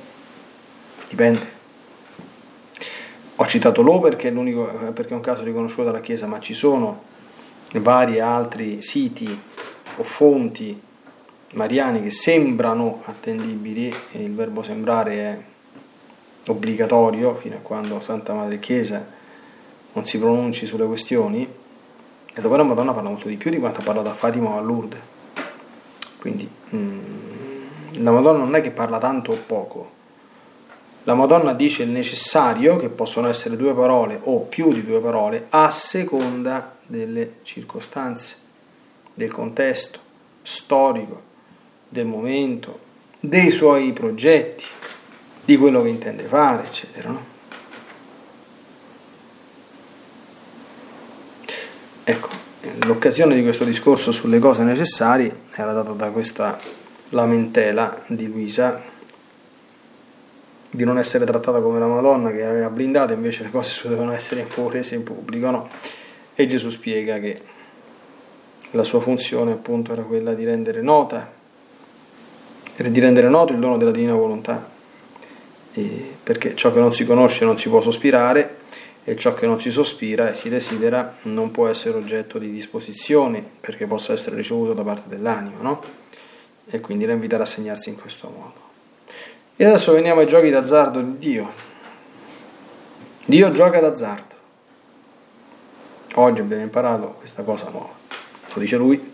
dipende. 1.11 1.47
Ho 3.37 3.47
citato 3.47 3.83
Lo 3.83 4.01
perché 4.01 4.29
è, 4.29 4.33
perché 4.33 5.11
è 5.11 5.12
un 5.12 5.21
caso 5.21 5.43
riconosciuto 5.43 5.85
dalla 5.85 6.01
Chiesa, 6.01 6.27
ma 6.27 6.41
ci 6.41 6.55
sono 6.55 7.11
vari 7.81 8.21
altri 8.21 8.83
siti 8.83 9.41
o 9.97 10.03
fonti 10.03 10.81
mariani 11.53 12.03
che 12.03 12.11
sembrano 12.11 13.03
attendibili, 13.05 13.95
il 14.13 14.35
verbo 14.35 14.63
sembrare 14.63 15.15
è 15.15 15.39
obbligatorio 16.51 17.37
fino 17.37 17.57
a 17.57 17.61
quando 17.61 18.01
Santa 18.01 18.33
Madre 18.33 18.59
Chiesa 18.59 19.05
non 19.93 20.07
si 20.07 20.19
pronunci 20.19 20.67
sulle 20.67 20.87
questioni, 20.87 21.47
e 22.35 22.41
dove 22.41 22.57
la 22.57 22.63
Madonna 22.63 22.93
parla 22.93 23.11
molto 23.11 23.29
di 23.29 23.37
più 23.37 23.51
di 23.51 23.59
quanto 23.59 23.81
ha 23.81 23.85
parlato 23.85 24.09
a 24.09 24.15
Fatima 24.15 24.51
o 24.51 24.57
a 24.57 24.61
Lourdes. 24.61 25.01
Quindi 26.19 26.49
mm, 26.75 26.99
la 28.03 28.11
Madonna 28.11 28.39
non 28.39 28.55
è 28.55 28.63
che 28.63 28.71
parla 28.71 28.99
tanto 28.99 29.33
o 29.33 29.39
poco. 29.47 29.91
La 31.05 31.15
Madonna 31.15 31.53
dice 31.53 31.83
il 31.83 31.91
necessario, 31.91 32.77
che 32.79 32.89
possono 32.89 33.29
essere 33.29 33.57
due 33.57 33.75
parole 33.75 34.19
o 34.23 34.39
più 34.41 34.73
di 34.73 34.85
due 34.85 35.01
parole, 35.01 35.47
a 35.51 35.71
seconda 35.71 36.72
delle 36.87 37.35
circostanze, 37.42 38.37
del 39.14 39.31
contesto 39.31 39.99
storico, 40.42 41.23
del 41.88 42.07
momento, 42.07 42.79
dei 43.21 43.51
suoi 43.51 43.92
progetti, 43.92 44.64
di 45.45 45.57
quello 45.57 45.83
che 45.83 45.88
intende 45.88 46.25
fare, 46.25 46.66
eccetera. 46.66 47.11
No? 47.11 47.31
Ecco, 52.05 52.29
l'occasione 52.87 53.35
di 53.35 53.42
questo 53.42 53.64
discorso 53.64 54.11
sulle 54.11 54.38
cose 54.38 54.62
necessarie 54.62 55.42
era 55.55 55.73
data 55.73 55.92
da 55.92 56.09
questa 56.09 56.59
lamentela 57.11 58.03
di 58.07 58.27
Luisa 58.27 58.90
di 60.75 60.85
non 60.85 60.99
essere 60.99 61.27
trattata 61.27 61.61
come 61.61 61.79
la 61.79 61.87
Madonna 61.87 62.33
che 62.33 62.45
aveva 62.45 62.71
blindato, 62.71 63.12
invece 63.12 63.42
le 63.45 63.51
cose 63.51 63.83
dovevano 63.85 64.14
essere 64.14 64.47
rese 64.68 64.95
in 64.95 65.03
pubblico, 65.03 65.51
no? 65.51 65.68
E 66.35 66.47
Gesù 66.47 66.71
spiega 66.71 67.18
che 67.18 67.40
la 68.73 68.85
sua 68.85 69.01
funzione 69.01 69.53
appunto 69.53 69.92
era 69.92 70.03
quella 70.03 70.33
di 70.35 70.45
rendere 70.45 70.81
nota, 70.81 71.31
di 72.75 73.01
rendere 73.01 73.29
noto 73.29 73.53
il 73.53 73.59
dono 73.59 73.77
della 73.77 73.90
divina 73.90 74.14
volontà, 74.14 74.71
e 75.75 76.14
perché 76.23 76.55
ciò 76.55 76.73
che 76.73 76.81
non 76.81 76.95
si 76.95 77.05
conosce 77.05 77.45
non 77.45 77.59
si 77.59 77.68
può 77.68 77.81
sospirare 77.81 78.61
e 79.05 79.16
ciò 79.16 79.35
che 79.35 79.47
non 79.47 79.61
si 79.61 79.71
sospira 79.71 80.31
e 80.31 80.35
si 80.35 80.49
desidera 80.49 81.16
non 81.23 81.51
può 81.51 81.68
essere 81.68 81.97
oggetto 81.97 82.38
di 82.38 82.51
disposizione 82.51 83.45
perché 83.61 83.87
possa 83.87 84.12
essere 84.12 84.37
ricevuto 84.37 84.75
da 84.75 84.83
parte 84.83 85.09
dell'anima, 85.09 85.61
no? 85.61 85.83
E 86.66 86.81
quindi 86.81 87.05
la 87.05 87.12
invitare 87.12 87.42
a 87.42 87.47
segnarsi 87.47 87.88
in 87.88 87.97
questo 87.97 88.29
modo. 88.29 88.61
E 89.57 89.64
adesso 89.64 89.92
veniamo 89.92 90.21
ai 90.21 90.27
giochi 90.27 90.51
d'azzardo 90.51 91.01
di 91.01 91.18
Dio. 91.18 91.53
Dio 93.25 93.51
gioca 93.53 93.81
d'azzardo. 93.81 94.32
Oggi 96.14 96.42
abbiamo 96.42 96.62
imparato 96.62 97.14
questa 97.18 97.42
cosa 97.42 97.70
nuova. 97.70 97.90
Lo 98.53 98.61
dice 98.61 98.77
lui. 98.77 99.11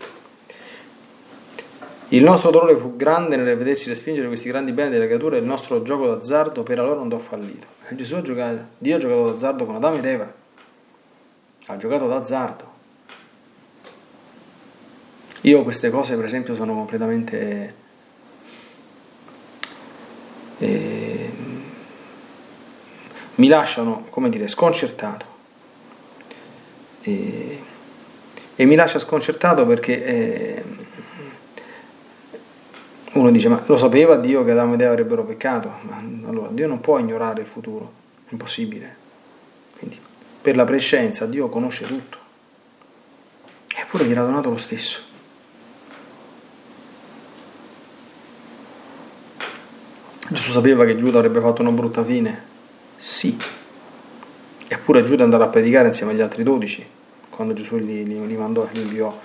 Il 2.09 2.23
nostro 2.23 2.49
dolore 2.49 2.75
fu 2.75 2.97
grande 2.97 3.37
nel 3.37 3.55
vederci 3.55 3.87
respingere 3.87 4.27
questi 4.27 4.49
grandi 4.49 4.71
beni 4.73 4.89
delle 4.89 5.05
creature 5.05 5.37
e 5.37 5.39
il 5.39 5.45
nostro 5.45 5.81
gioco 5.83 6.07
d'azzardo 6.07 6.63
per 6.63 6.79
allora 6.79 6.99
andò 6.99 7.17
fallito. 7.19 7.67
E 7.87 7.95
Gesù 7.95 8.15
ha 8.15 8.21
giocato, 8.21 8.57
Dio 8.77 8.95
ha 8.95 8.99
giocato 8.99 9.31
d'azzardo 9.31 9.65
con 9.65 9.75
Adamo 9.75 9.97
ed 9.97 10.05
Eva. 10.05 10.33
Ha 11.67 11.77
giocato 11.77 12.07
d'azzardo. 12.07 12.77
Io 15.41 15.63
queste 15.63 15.89
cose 15.89 16.15
per 16.15 16.25
esempio 16.25 16.53
sono 16.55 16.73
completamente... 16.73 17.75
Eh, 20.57 21.31
mi 23.35 23.47
lasciano, 23.47 24.07
come 24.09 24.29
dire, 24.29 24.49
sconcertato. 24.49 25.38
E, 27.09 27.59
e 28.55 28.65
mi 28.65 28.75
lascia 28.75 28.99
sconcertato 28.99 29.65
perché... 29.65 30.05
Eh, 30.05 30.63
uno 33.11 33.31
dice, 33.31 33.49
ma 33.49 33.61
lo 33.65 33.75
sapeva 33.75 34.17
Dio 34.17 34.43
che 34.43 34.51
Adamo 34.51 34.75
ed 34.75 34.81
Eva 34.81 34.91
avrebbero 34.91 35.23
peccato? 35.23 35.71
Ma 35.81 35.97
allora 36.27 36.49
Dio 36.51 36.67
non 36.67 36.79
può 36.79 36.99
ignorare 36.99 37.41
il 37.41 37.47
futuro, 37.47 37.91
è 38.25 38.29
impossibile. 38.31 38.95
Quindi, 39.77 39.97
per 40.41 40.55
la 40.55 40.63
prescienza 40.63 41.25
Dio 41.25 41.49
conosce 41.49 41.87
tutto. 41.87 42.17
Eppure 43.75 44.05
gli 44.05 44.11
era 44.11 44.23
donato 44.23 44.49
lo 44.49 44.57
stesso. 44.57 45.01
Gesù 50.29 50.51
sapeva 50.51 50.85
che 50.85 50.95
Giuda 50.95 51.17
avrebbe 51.17 51.39
fatto 51.39 51.61
una 51.61 51.71
brutta 51.71 52.03
fine? 52.03 52.43
Sì. 52.95 53.35
Eppure 54.67 55.03
Giuda 55.03 55.21
è 55.21 55.23
andato 55.23 55.43
a 55.43 55.47
predicare 55.47 55.87
insieme 55.87 56.11
agli 56.11 56.21
altri 56.21 56.43
dodici, 56.43 56.85
quando 57.39 57.53
Gesù 57.53 57.77
li, 57.77 58.03
li, 58.03 58.27
li 58.27 58.35
mandò, 58.35 58.67
li 58.73 58.81
inviò 58.81 59.17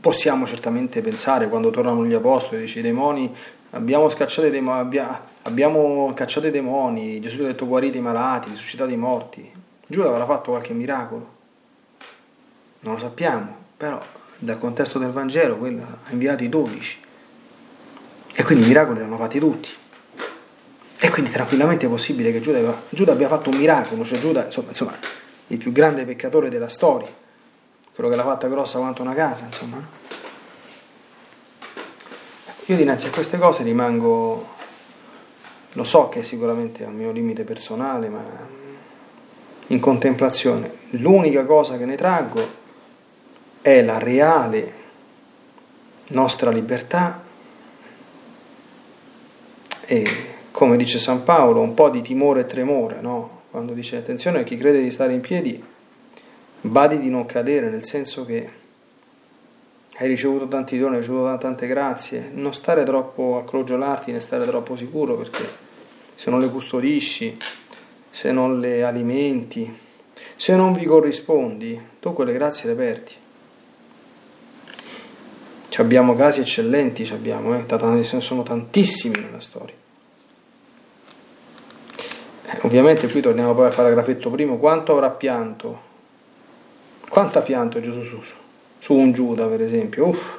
possiamo 0.00 0.46
certamente 0.46 1.02
pensare 1.02 1.50
quando 1.50 1.68
tornano 1.68 2.06
gli 2.06 2.14
apostoli, 2.14 2.62
dice 2.62 2.78
i 2.78 2.82
demoni, 2.82 3.30
abbiamo 3.72 4.08
scacciato 4.08 4.46
i 4.46 4.50
demoni, 4.50 4.98
abbiamo 5.42 6.14
cacciato 6.14 6.46
i 6.46 6.50
demoni, 6.50 7.20
Gesù 7.20 7.42
ha 7.42 7.48
detto 7.48 7.66
guarite 7.66 7.98
i 7.98 8.00
malati, 8.00 8.48
risuscitate 8.48 8.94
i 8.94 8.96
morti. 8.96 9.46
Giuda 9.86 10.08
avrà 10.08 10.24
fatto 10.24 10.52
qualche 10.52 10.72
miracolo? 10.72 11.28
Non 12.80 12.94
lo 12.94 12.98
sappiamo, 12.98 13.54
però 13.76 14.00
dal 14.38 14.58
contesto 14.58 14.98
del 14.98 15.10
Vangelo 15.10 15.58
quello 15.58 15.82
ha 15.82 16.10
inviato 16.12 16.42
i 16.44 16.48
dodici 16.48 16.96
e 18.32 18.42
quindi 18.42 18.64
i 18.64 18.68
miracoli 18.68 19.00
li 19.00 19.04
hanno 19.04 19.18
fatti 19.18 19.38
tutti. 19.38 19.68
E 20.98 21.10
quindi 21.10 21.30
tranquillamente 21.30 21.84
è 21.84 21.90
possibile 21.90 22.32
che 22.32 22.40
Giuda, 22.40 22.74
Giuda 22.88 23.12
abbia 23.12 23.28
fatto 23.28 23.50
un 23.50 23.58
miracolo, 23.58 24.02
cioè 24.02 24.18
Giuda 24.18 24.46
insomma, 24.46 24.68
insomma 24.70 24.96
il 25.48 25.58
più 25.58 25.72
grande 25.72 26.04
peccatore 26.04 26.48
della 26.48 26.68
storia 26.68 27.26
quello 27.98 28.12
che 28.12 28.16
l'ha 28.16 28.28
fatta 28.28 28.46
grossa 28.46 28.78
quanto 28.78 29.02
una 29.02 29.12
casa, 29.12 29.44
insomma. 29.44 29.84
Io 32.66 32.76
dinanzi 32.76 33.08
a 33.08 33.10
queste 33.10 33.38
cose 33.38 33.64
rimango, 33.64 34.46
lo 35.72 35.82
so 35.82 36.08
che 36.08 36.22
sicuramente 36.22 36.84
è 36.84 36.86
un 36.86 36.94
mio 36.94 37.10
limite 37.10 37.42
personale, 37.42 38.08
ma 38.08 38.22
in 39.66 39.80
contemplazione. 39.80 40.72
L'unica 40.90 41.44
cosa 41.44 41.76
che 41.76 41.86
ne 41.86 41.96
traggo 41.96 42.48
è 43.62 43.82
la 43.82 43.98
reale 43.98 44.74
nostra 46.10 46.52
libertà 46.52 47.20
e, 49.86 50.26
come 50.52 50.76
dice 50.76 51.00
San 51.00 51.24
Paolo, 51.24 51.62
un 51.62 51.74
po' 51.74 51.88
di 51.88 52.00
timore 52.00 52.42
e 52.42 52.46
tremore, 52.46 53.00
no? 53.00 53.37
Quando 53.50 53.72
dice 53.72 53.96
attenzione 53.96 54.40
a 54.40 54.42
chi 54.42 54.56
crede 54.56 54.82
di 54.82 54.90
stare 54.90 55.12
in 55.12 55.20
piedi 55.20 55.62
badi 56.60 56.98
di 56.98 57.08
non 57.08 57.26
cadere, 57.26 57.70
nel 57.70 57.84
senso 57.84 58.24
che 58.24 58.48
hai 59.96 60.08
ricevuto 60.08 60.46
tanti 60.48 60.78
doni, 60.78 60.94
hai 60.94 61.00
ricevuto 61.00 61.36
tante 61.38 61.66
grazie, 61.66 62.30
non 62.32 62.52
stare 62.54 62.84
troppo 62.84 63.38
a 63.38 63.44
crogiolarti 63.44 64.12
né 64.12 64.20
stare 64.20 64.46
troppo 64.46 64.76
sicuro 64.76 65.16
perché 65.16 65.66
se 66.14 66.30
non 66.30 66.40
le 66.40 66.48
custodisci, 66.48 67.36
se 68.10 68.32
non 68.32 68.60
le 68.60 68.84
alimenti, 68.84 69.72
se 70.36 70.56
non 70.56 70.72
vi 70.72 70.84
corrispondi, 70.84 71.80
tu 72.00 72.12
quelle 72.12 72.32
grazie 72.32 72.68
le 72.68 72.74
perdi. 72.74 73.12
Ci 75.68 75.80
abbiamo 75.80 76.16
casi 76.16 76.40
eccellenti, 76.40 77.04
ci 77.04 77.12
abbiamo, 77.12 77.54
eh? 77.56 78.20
sono 78.20 78.42
tantissimi 78.42 79.20
nella 79.20 79.40
storia. 79.40 79.77
Ovviamente 82.62 83.08
qui 83.08 83.20
torniamo 83.20 83.54
poi 83.54 83.66
al 83.66 83.74
paragrafetto 83.74 84.30
primo, 84.30 84.56
quanto 84.56 84.92
avrà 84.92 85.10
pianto 85.10 85.86
quanto 87.08 87.38
ha 87.38 87.42
pianto 87.42 87.80
Gesù 87.80 88.02
su, 88.02 88.20
su 88.78 88.94
un 88.94 89.12
Giuda, 89.12 89.46
per 89.46 89.62
esempio? 89.62 90.08
Uff. 90.08 90.36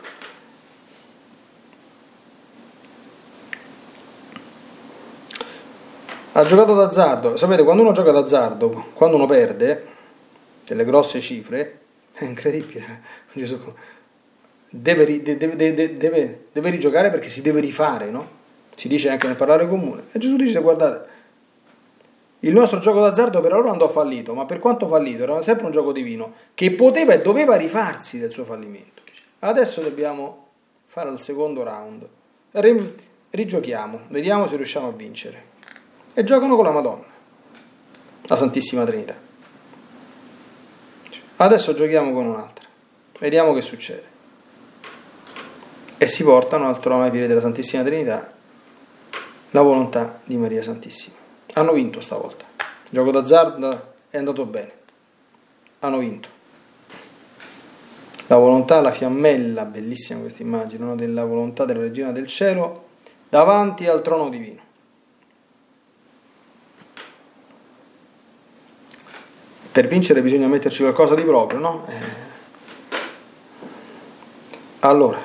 Ha 6.34 6.46
giocato 6.46 6.76
d'azzardo. 6.76 7.36
Sapete, 7.36 7.64
quando 7.64 7.82
uno 7.82 7.92
gioca 7.92 8.12
d'azzardo, 8.12 8.92
quando 8.94 9.18
uno 9.18 9.26
perde 9.26 9.88
delle 10.66 10.86
grosse 10.86 11.20
cifre, 11.20 11.80
è 12.14 12.24
incredibile. 12.24 13.02
Gesù 13.34 13.60
deve, 14.70 15.22
deve, 15.24 15.98
deve, 15.98 16.46
deve 16.52 16.70
rigiocare 16.70 17.10
perché 17.10 17.30
si 17.30 17.42
deve 17.42 17.60
rifare, 17.60 18.10
no? 18.10 18.38
Si 18.76 18.88
dice 18.88 19.10
anche 19.10 19.28
nel 19.28 19.36
parlare 19.36 19.68
comune. 19.68 20.04
E 20.12 20.20
Gesù 20.20 20.38
dice, 20.38 20.62
guardate, 20.62 21.18
il 22.42 22.54
nostro 22.54 22.80
gioco 22.80 23.02
d'azzardo 23.02 23.42
per 23.42 23.52
allora 23.52 23.72
andò 23.72 23.90
fallito, 23.90 24.34
ma 24.34 24.46
per 24.46 24.60
quanto 24.60 24.88
fallito 24.88 25.24
era 25.24 25.44
sempre 25.44 25.66
un 25.66 25.72
gioco 25.72 25.92
divino 25.92 26.34
che 26.54 26.72
poteva 26.72 27.14
e 27.14 27.22
doveva 27.22 27.56
rifarsi 27.56 28.18
del 28.18 28.32
suo 28.32 28.46
fallimento. 28.46 29.02
Adesso 29.40 29.82
dobbiamo 29.82 30.48
fare 30.86 31.10
il 31.10 31.20
secondo 31.20 31.64
round. 31.64 32.08
rigiochiamo, 33.32 34.00
vediamo 34.08 34.48
se 34.48 34.56
riusciamo 34.56 34.88
a 34.88 34.92
vincere. 34.92 35.48
E 36.14 36.24
giocano 36.24 36.56
con 36.56 36.66
la 36.66 36.72
Madonna, 36.72 37.06
la 38.22 38.36
Santissima 38.36 38.86
Trinità. 38.86 39.16
Adesso 41.36 41.74
giochiamo 41.74 42.14
con 42.14 42.26
un'altra, 42.26 42.66
vediamo 43.20 43.54
che 43.54 43.62
succede. 43.62 44.04
E 45.98 46.08
si 46.08 46.24
portano 46.24 46.70
al 46.70 46.80
trono 46.80 47.04
ai 47.04 47.12
piedi 47.12 47.28
della 47.28 47.42
Santissima 47.42 47.84
Trinità 47.84 48.32
la 49.52 49.62
volontà 49.62 50.22
di 50.24 50.38
Maria 50.38 50.64
Santissima. 50.64 51.19
Hanno 51.54 51.74
vinto 51.74 52.02
stavolta. 52.02 52.46
Il 52.58 52.90
gioco 52.90 53.12
d'azzardo 53.12 53.94
è 54.10 54.18
andato 54.18 54.46
bene. 54.46 54.72
Hanno 55.80 55.98
vinto. 55.98 56.38
La 58.28 58.36
volontà, 58.36 58.80
la 58.82 58.92
fiammella, 58.92 59.66
bellissima 59.66 60.20
questa 60.20 60.44
immagine, 60.44 60.86
no? 60.86 60.96
della 60.96 61.26
volontà 61.26 61.66
della 61.66 61.82
regina 61.82 62.12
del 62.12 62.28
cielo 62.28 62.88
davanti 63.28 63.88
al 63.88 64.02
trono 64.02 64.30
divino. 64.30 64.68
Per 69.72 69.88
vincere 69.88 70.22
bisogna 70.22 70.48
metterci 70.48 70.82
qualcosa 70.82 71.16
di 71.16 71.24
proprio, 71.24 71.60
no? 71.60 71.86
Eh. 71.88 72.28
Allora, 74.80 75.20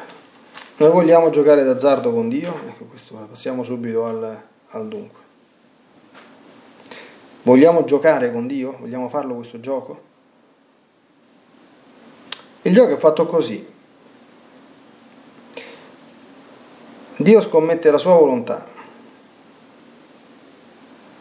noi 0.76 0.90
vogliamo 0.90 1.30
giocare 1.30 1.62
d'azzardo 1.62 2.12
con 2.12 2.28
Dio, 2.28 2.54
ecco 2.68 2.84
questo, 2.84 3.14
passiamo 3.14 3.62
subito 3.62 4.04
al, 4.06 4.42
al 4.70 4.88
dunque. 4.88 5.23
Vogliamo 7.44 7.84
giocare 7.84 8.32
con 8.32 8.46
Dio? 8.46 8.76
Vogliamo 8.80 9.10
farlo 9.10 9.34
questo 9.34 9.60
gioco? 9.60 10.12
Il 12.62 12.72
gioco 12.72 12.94
è 12.94 12.96
fatto 12.96 13.26
così. 13.26 13.72
Dio 17.16 17.40
scommette 17.42 17.90
la 17.90 17.98
sua 17.98 18.14
volontà, 18.14 18.66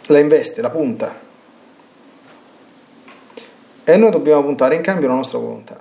la 0.06 0.20
investe, 0.20 0.62
la 0.62 0.70
punta. 0.70 1.20
E 3.84 3.98
noi 3.98 4.10
dobbiamo 4.10 4.44
puntare 4.44 4.76
in 4.76 4.82
cambio 4.82 5.10
la 5.10 5.16
nostra 5.16 5.40
volontà. 5.40 5.78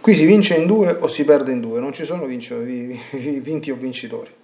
Qui 0.00 0.14
si 0.16 0.26
vince 0.26 0.56
in 0.56 0.66
due 0.66 0.96
o 0.98 1.06
si 1.06 1.24
perde 1.24 1.52
in 1.52 1.60
due, 1.60 1.78
non 1.78 1.92
ci 1.92 2.04
sono 2.04 2.24
vinti 2.26 3.70
o 3.70 3.76
vincitori. 3.76 4.40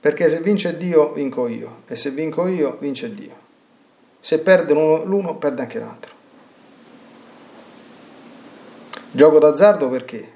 Perché 0.00 0.30
se 0.30 0.40
vince 0.40 0.78
Dio, 0.78 1.12
vinco 1.12 1.46
io, 1.46 1.82
e 1.86 1.94
se 1.94 2.10
vinco 2.10 2.46
io, 2.46 2.78
vince 2.80 3.14
Dio. 3.14 3.36
Se 4.18 4.38
perde 4.38 4.72
l'uno, 4.72 5.36
perde 5.36 5.60
anche 5.60 5.78
l'altro. 5.78 6.12
Gioco 9.10 9.38
d'azzardo 9.38 9.90
perché? 9.90 10.32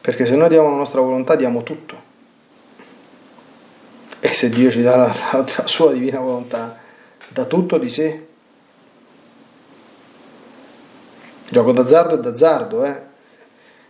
Perché 0.00 0.26
se 0.26 0.34
noi 0.34 0.48
diamo 0.48 0.70
la 0.70 0.76
nostra 0.76 1.00
volontà, 1.00 1.36
diamo 1.36 1.62
tutto. 1.62 2.12
E 4.18 4.34
se 4.34 4.48
Dio 4.48 4.70
ci 4.70 4.82
dà 4.82 4.96
la, 4.96 5.14
la, 5.32 5.44
la 5.56 5.66
sua 5.66 5.92
divina 5.92 6.18
volontà, 6.18 6.78
dà 7.28 7.44
tutto 7.44 7.78
di 7.78 7.90
sé. 7.90 8.26
Gioco 11.48 11.72
d'azzardo 11.72 12.16
è 12.16 12.18
d'azzardo, 12.18 12.84
eh? 12.84 13.00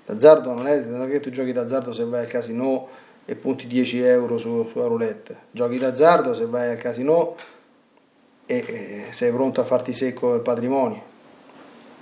D'azzardo 0.04 0.52
non 0.52 0.66
è, 0.66 0.84
non 0.84 1.02
è 1.02 1.10
che 1.10 1.20
tu 1.20 1.30
giochi 1.30 1.52
d'azzardo 1.52 1.92
se 1.92 2.04
vai 2.04 2.20
al 2.20 2.26
casino 2.26 3.02
e 3.26 3.34
punti 3.34 3.66
10 3.66 4.02
euro 4.02 4.38
su, 4.38 4.68
sulla 4.70 4.86
roulette. 4.86 5.36
Giochi 5.50 5.78
d'azzardo 5.78 6.34
se 6.34 6.46
vai 6.46 6.70
al 6.70 6.78
casino 6.78 7.34
e, 8.46 8.56
e 8.56 9.12
sei 9.12 9.32
pronto 9.32 9.60
a 9.60 9.64
farti 9.64 9.92
secco 9.92 10.34
il 10.34 10.40
patrimonio. 10.40 11.02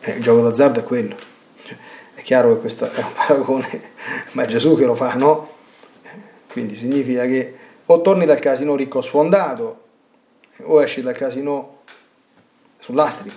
Eh, 0.00 0.12
il 0.12 0.22
gioco 0.22 0.42
d'azzardo 0.42 0.80
è 0.80 0.85
quello. 0.85 1.14
È 2.14 2.20
chiaro 2.20 2.52
che 2.52 2.61
questo 2.61 2.92
è 2.92 3.02
un 3.02 3.12
paragone, 3.14 3.82
ma 4.32 4.42
è 4.42 4.46
Gesù 4.46 4.76
che 4.76 4.85
lo 4.85 4.94
fa, 4.94 5.14
no? 5.14 5.48
Quindi 6.46 6.76
significa 6.76 7.24
che 7.24 7.56
o 7.87 8.02
torni 8.02 8.26
dal 8.26 8.38
casino 8.38 8.76
ricco 8.76 9.00
sfondato 9.00 9.85
o 10.64 10.82
esci 10.82 11.00
dal 11.00 11.16
casino 11.16 11.78
sull'astrico. 12.78 13.35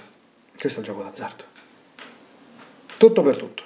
Questo 0.60 0.80
è 0.80 0.82
il 0.82 0.90
gioco 0.90 1.04
d'azzardo. 1.04 1.44
Tutto 2.98 3.22
per 3.22 3.38
tutto. 3.38 3.64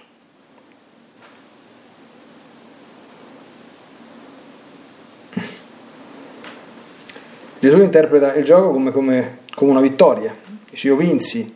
Gesù 7.60 7.82
interpreta 7.82 8.36
il 8.36 8.46
gioco 8.46 8.72
come, 8.72 8.92
come, 8.92 9.40
come 9.54 9.72
una 9.72 9.82
vittoria. 9.82 10.34
Dice 10.70 10.88
io 10.88 10.96
vinsi 10.96 11.56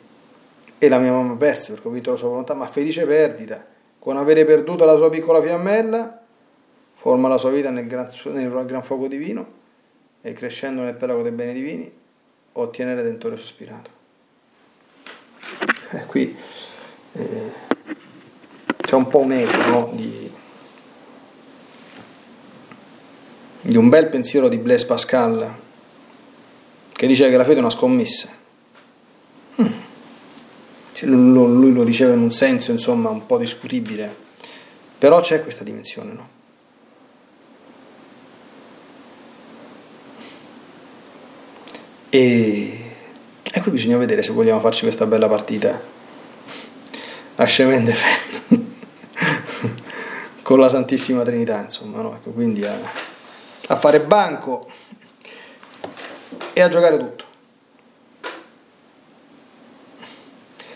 e 0.77 0.89
la 0.89 0.99
mia 0.99 1.11
mamma 1.11 1.35
perse 1.35 1.71
perché 1.71 1.87
ho 1.87 1.91
vinto 1.91 2.11
la 2.11 2.17
sua 2.17 2.27
volontà, 2.27 2.53
ma 2.53 2.67
felice 2.67 3.05
perdita. 3.05 3.65
Con 3.99 4.17
avere 4.17 4.43
perduto 4.43 4.83
la 4.83 4.97
sua 4.97 5.09
piccola 5.09 5.41
fiammella, 5.41 6.21
forma 6.95 7.29
la 7.29 7.37
sua 7.37 7.51
vita 7.51 7.69
nel 7.69 7.87
gran, 7.87 8.09
nel 8.33 8.65
gran 8.65 8.83
fuoco 8.83 9.07
divino 9.07 9.61
e 10.21 10.33
crescendo 10.33 10.81
nel 10.81 10.95
pelago 10.95 11.21
dei 11.21 11.31
beni 11.31 11.53
divini 11.53 11.91
ottiene 12.51 12.95
Redentore 12.95 13.37
sospirato. 13.37 13.89
Eh, 15.91 16.05
qui 16.05 16.35
eh, 17.13 17.51
c'è 18.77 18.95
un 18.95 19.07
po' 19.07 19.19
un 19.19 19.31
eco 19.31 19.69
no? 19.69 19.89
di, 19.93 20.31
di 23.61 23.77
un 23.77 23.87
bel 23.87 24.09
pensiero 24.09 24.49
di 24.49 24.57
Blaise 24.57 24.85
Pascal 24.85 25.61
che 27.03 27.09
dice 27.09 27.29
che 27.29 27.35
la 27.35 27.43
fede 27.43 27.57
è 27.57 27.59
una 27.59 27.69
scommessa. 27.69 28.29
Hmm. 29.57 29.67
Lui 31.01 31.73
lo 31.73 31.83
diceva 31.83 32.13
in 32.13 32.21
un 32.21 32.31
senso 32.31 32.71
insomma 32.71 33.09
un 33.09 33.25
po' 33.25 33.37
discutibile, 33.37 34.15
però 34.97 35.19
c'è 35.19 35.43
questa 35.43 35.65
dimensione, 35.65 36.13
no? 36.13 36.29
E, 42.07 42.91
e 43.51 43.61
qui 43.61 43.71
bisogna 43.71 43.97
vedere 43.97 44.23
se 44.23 44.31
vogliamo 44.31 44.61
farci 44.61 44.83
questa 44.83 45.05
bella 45.05 45.27
partita 45.27 45.81
a 47.35 47.43
Scevende 47.43 47.95
con 50.41 50.57
la 50.57 50.69
Santissima 50.69 51.23
Trinità, 51.23 51.59
insomma, 51.59 51.99
no? 51.99 52.15
ecco, 52.15 52.29
quindi 52.29 52.63
a, 52.63 52.79
a 53.67 53.75
fare 53.75 53.99
banco 53.99 54.69
e 56.53 56.61
a 56.61 56.69
giocare 56.69 56.97
tutto. 56.97 57.25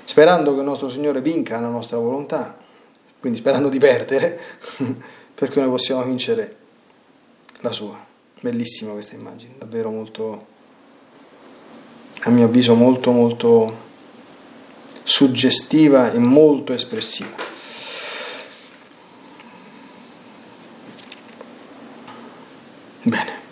Sperando 0.04 0.54
che 0.54 0.60
il 0.60 0.66
nostro 0.66 0.90
Signore 0.90 1.22
vinca 1.22 1.60
la 1.60 1.68
nostra 1.68 1.98
volontà, 1.98 2.58
quindi 3.20 3.38
sperando 3.38 3.70
di 3.70 3.78
perdere, 3.78 4.40
perché 5.34 5.60
noi 5.60 5.70
possiamo 5.70 6.04
vincere 6.04 6.56
la 7.60 7.72
sua. 7.72 8.04
Bellissima 8.40 8.94
questa 8.94 9.16
immagine, 9.16 9.54
davvero 9.58 9.90
molto 9.90 10.56
a 12.22 12.30
mio 12.30 12.46
avviso 12.46 12.74
molto 12.74 13.12
molto 13.12 13.86
suggestiva 15.04 16.12
e 16.12 16.18
molto 16.18 16.74
espressiva. 16.74 17.36
Bene. 23.04 23.47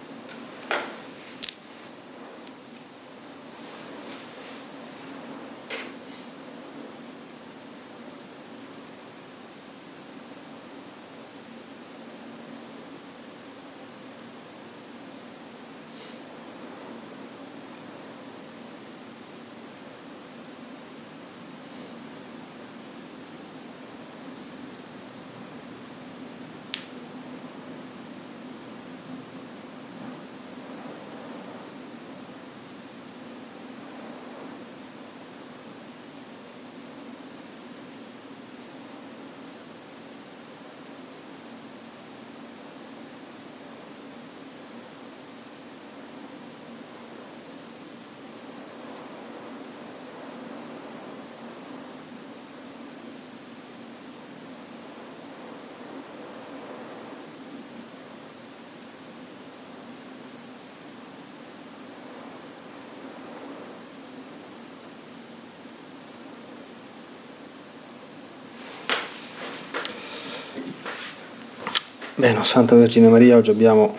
Bene, 72.17 72.45
Santa 72.45 72.78
Vergine 72.78 73.10
Maria, 73.10 73.36
oggi 73.36 73.49
abbiamo 73.49 73.93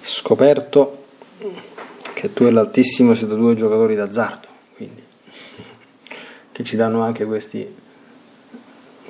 scoperto 0.00 1.04
che 2.14 2.32
tu 2.32 2.42
e 2.42 2.50
l'Altissimo 2.50 3.14
siete 3.14 3.36
due 3.36 3.54
giocatori 3.54 3.94
d'azzardo, 3.94 4.48
quindi 4.74 5.04
che 6.50 6.64
ci 6.64 6.74
danno 6.74 7.00
anche 7.00 7.26
questi, 7.26 7.72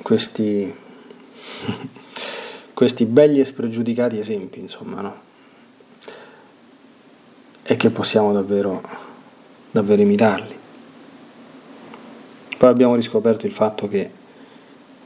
questi, 0.03 0.71
questi 2.71 3.05
belli 3.05 3.39
e 3.39 3.45
spregiudicati 3.45 4.19
esempi, 4.19 4.59
insomma, 4.59 5.01
no? 5.01 5.15
E 7.63 7.75
che 7.75 7.89
possiamo 7.89 8.31
davvero, 8.31 8.79
davvero 9.71 10.03
imitarli. 10.03 10.55
Poi 12.59 12.69
abbiamo 12.69 12.93
riscoperto 12.93 13.47
il 13.47 13.53
fatto 13.53 13.89
che 13.89 14.21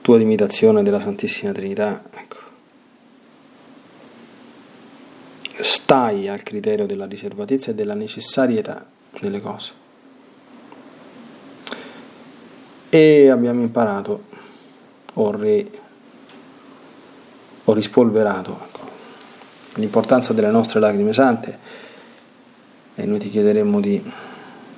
tua 0.07 0.21
imitazione 0.21 0.83
della 0.83 1.01
Santissima 1.01 1.51
Trinità, 1.51 2.01
ecco. 2.13 2.37
stai 5.59 6.29
al 6.29 6.43
criterio 6.43 6.85
della 6.85 7.05
riservatezza 7.05 7.71
e 7.71 7.73
della 7.73 7.93
necessarietà 7.93 8.85
delle 9.19 9.41
cose. 9.41 9.73
E 12.87 13.27
abbiamo 13.27 13.59
imparato, 13.59 14.23
o, 15.15 15.31
re, 15.31 15.71
o 17.65 17.73
rispolverato, 17.73 18.59
ecco, 18.63 18.79
l'importanza 19.75 20.31
delle 20.31 20.51
nostre 20.51 20.79
lacrime 20.79 21.11
sante 21.11 21.59
e 22.95 23.05
noi 23.05 23.19
ti 23.19 23.29
chiederemmo 23.29 23.81
di 23.81 24.01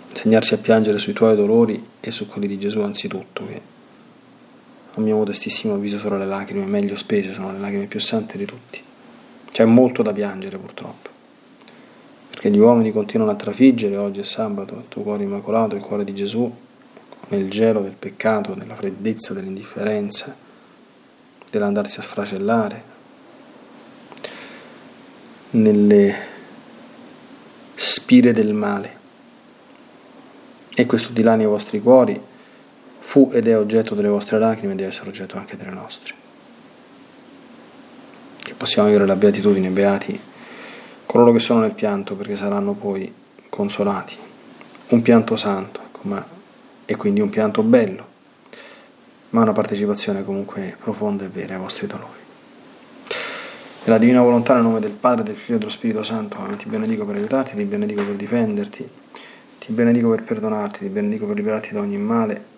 insegnarsi 0.10 0.56
a 0.56 0.58
piangere 0.58 0.98
sui 0.98 1.14
tuoi 1.14 1.36
dolori 1.36 1.88
e 2.00 2.10
su 2.10 2.28
quelli 2.28 2.48
di 2.48 2.58
Gesù 2.58 2.80
anzitutto. 2.80 3.46
Che 3.46 3.78
a 4.94 5.02
mio 5.02 5.18
modestissimo 5.18 5.76
avviso 5.76 5.98
sono 5.98 6.18
le 6.18 6.26
lacrime 6.26 6.66
meglio 6.66 6.96
spese, 6.96 7.34
sono 7.34 7.52
le 7.52 7.60
lacrime 7.60 7.86
più 7.86 8.00
sante 8.00 8.38
di 8.38 8.46
tutti. 8.46 8.82
C'è 9.52 9.66
molto 9.66 10.02
da 10.02 10.14
piangere 10.14 10.58
purtroppo, 10.58 11.10
perché 12.30 12.50
gli 12.50 12.60
uomini 12.60 12.92
continuano 12.92 13.32
a 13.32 13.36
trafiggere, 13.36 13.98
oggi 13.98 14.20
è 14.20 14.24
sabato, 14.24 14.76
il 14.76 14.86
tuo 14.88 15.02
cuore 15.02 15.24
immacolato, 15.24 15.76
il 15.76 15.82
cuore 15.82 16.04
di 16.04 16.14
Gesù, 16.14 16.52
nel 17.30 17.50
gelo 17.50 17.82
del 17.82 17.96
peccato, 17.98 18.56
nella 18.56 18.76
freddezza 18.76 19.34
dell'indifferenza, 19.34 20.36
dell'andarsi 21.50 22.00
a 22.00 22.04
sfracellare. 22.04 22.98
nelle 25.52 26.16
spire 27.76 28.34
del 28.34 28.54
male. 28.54 28.98
E 30.76 30.86
questo 30.86 31.12
dilani 31.12 31.44
ai 31.44 31.50
vostri 31.50 31.82
cuori 31.82 32.20
fu 33.10 33.32
ed 33.34 33.48
è 33.48 33.58
oggetto 33.58 33.96
delle 33.96 34.08
vostre 34.08 34.38
lacrime 34.38 34.76
deve 34.76 34.90
essere 34.90 35.10
oggetto 35.10 35.36
anche 35.36 35.58
delle 35.58 35.72
nostre. 35.72 36.14
Che 38.38 38.54
possiamo 38.54 38.88
avere 38.88 39.08
la 39.08 39.16
beatitudine, 39.16 39.70
beati 39.70 40.20
coloro 41.08 41.32
che 41.32 41.40
sono 41.40 41.62
nel 41.62 41.72
pianto, 41.72 42.14
perché 42.14 42.36
saranno 42.36 42.74
poi 42.74 43.12
consolati. 43.50 44.16
Un 44.90 45.02
pianto 45.02 45.36
santo, 45.38 45.82
ecco, 45.88 46.02
ma, 46.04 46.24
e 46.86 46.96
quindi 46.98 47.20
un 47.20 47.30
pianto 47.30 47.64
bello, 47.64 48.06
ma 49.30 49.42
una 49.42 49.54
partecipazione 49.54 50.24
comunque 50.24 50.78
profonda 50.80 51.26
e 51.26 51.30
vera 51.30 51.56
ai 51.56 51.62
vostri 51.62 51.88
dolori. 51.88 52.20
E 53.86 53.90
la 53.90 53.98
divina 53.98 54.22
volontà 54.22 54.54
nel 54.54 54.62
nome 54.62 54.80
del 54.80 54.92
Padre, 54.92 55.24
del 55.24 55.36
Figlio 55.36 55.56
e 55.56 55.58
dello 55.58 55.72
Spirito 55.72 56.04
Santo, 56.04 56.38
ti 56.58 56.70
benedico 56.70 57.06
per 57.06 57.16
aiutarti, 57.16 57.56
ti 57.56 57.64
benedico 57.64 58.04
per 58.04 58.14
difenderti, 58.14 58.88
ti 59.58 59.72
benedico 59.72 60.10
per 60.10 60.22
perdonarti, 60.22 60.78
ti 60.82 60.90
benedico 60.90 61.26
per 61.26 61.38
liberarti 61.38 61.74
da 61.74 61.80
ogni 61.80 61.98
male, 61.98 62.58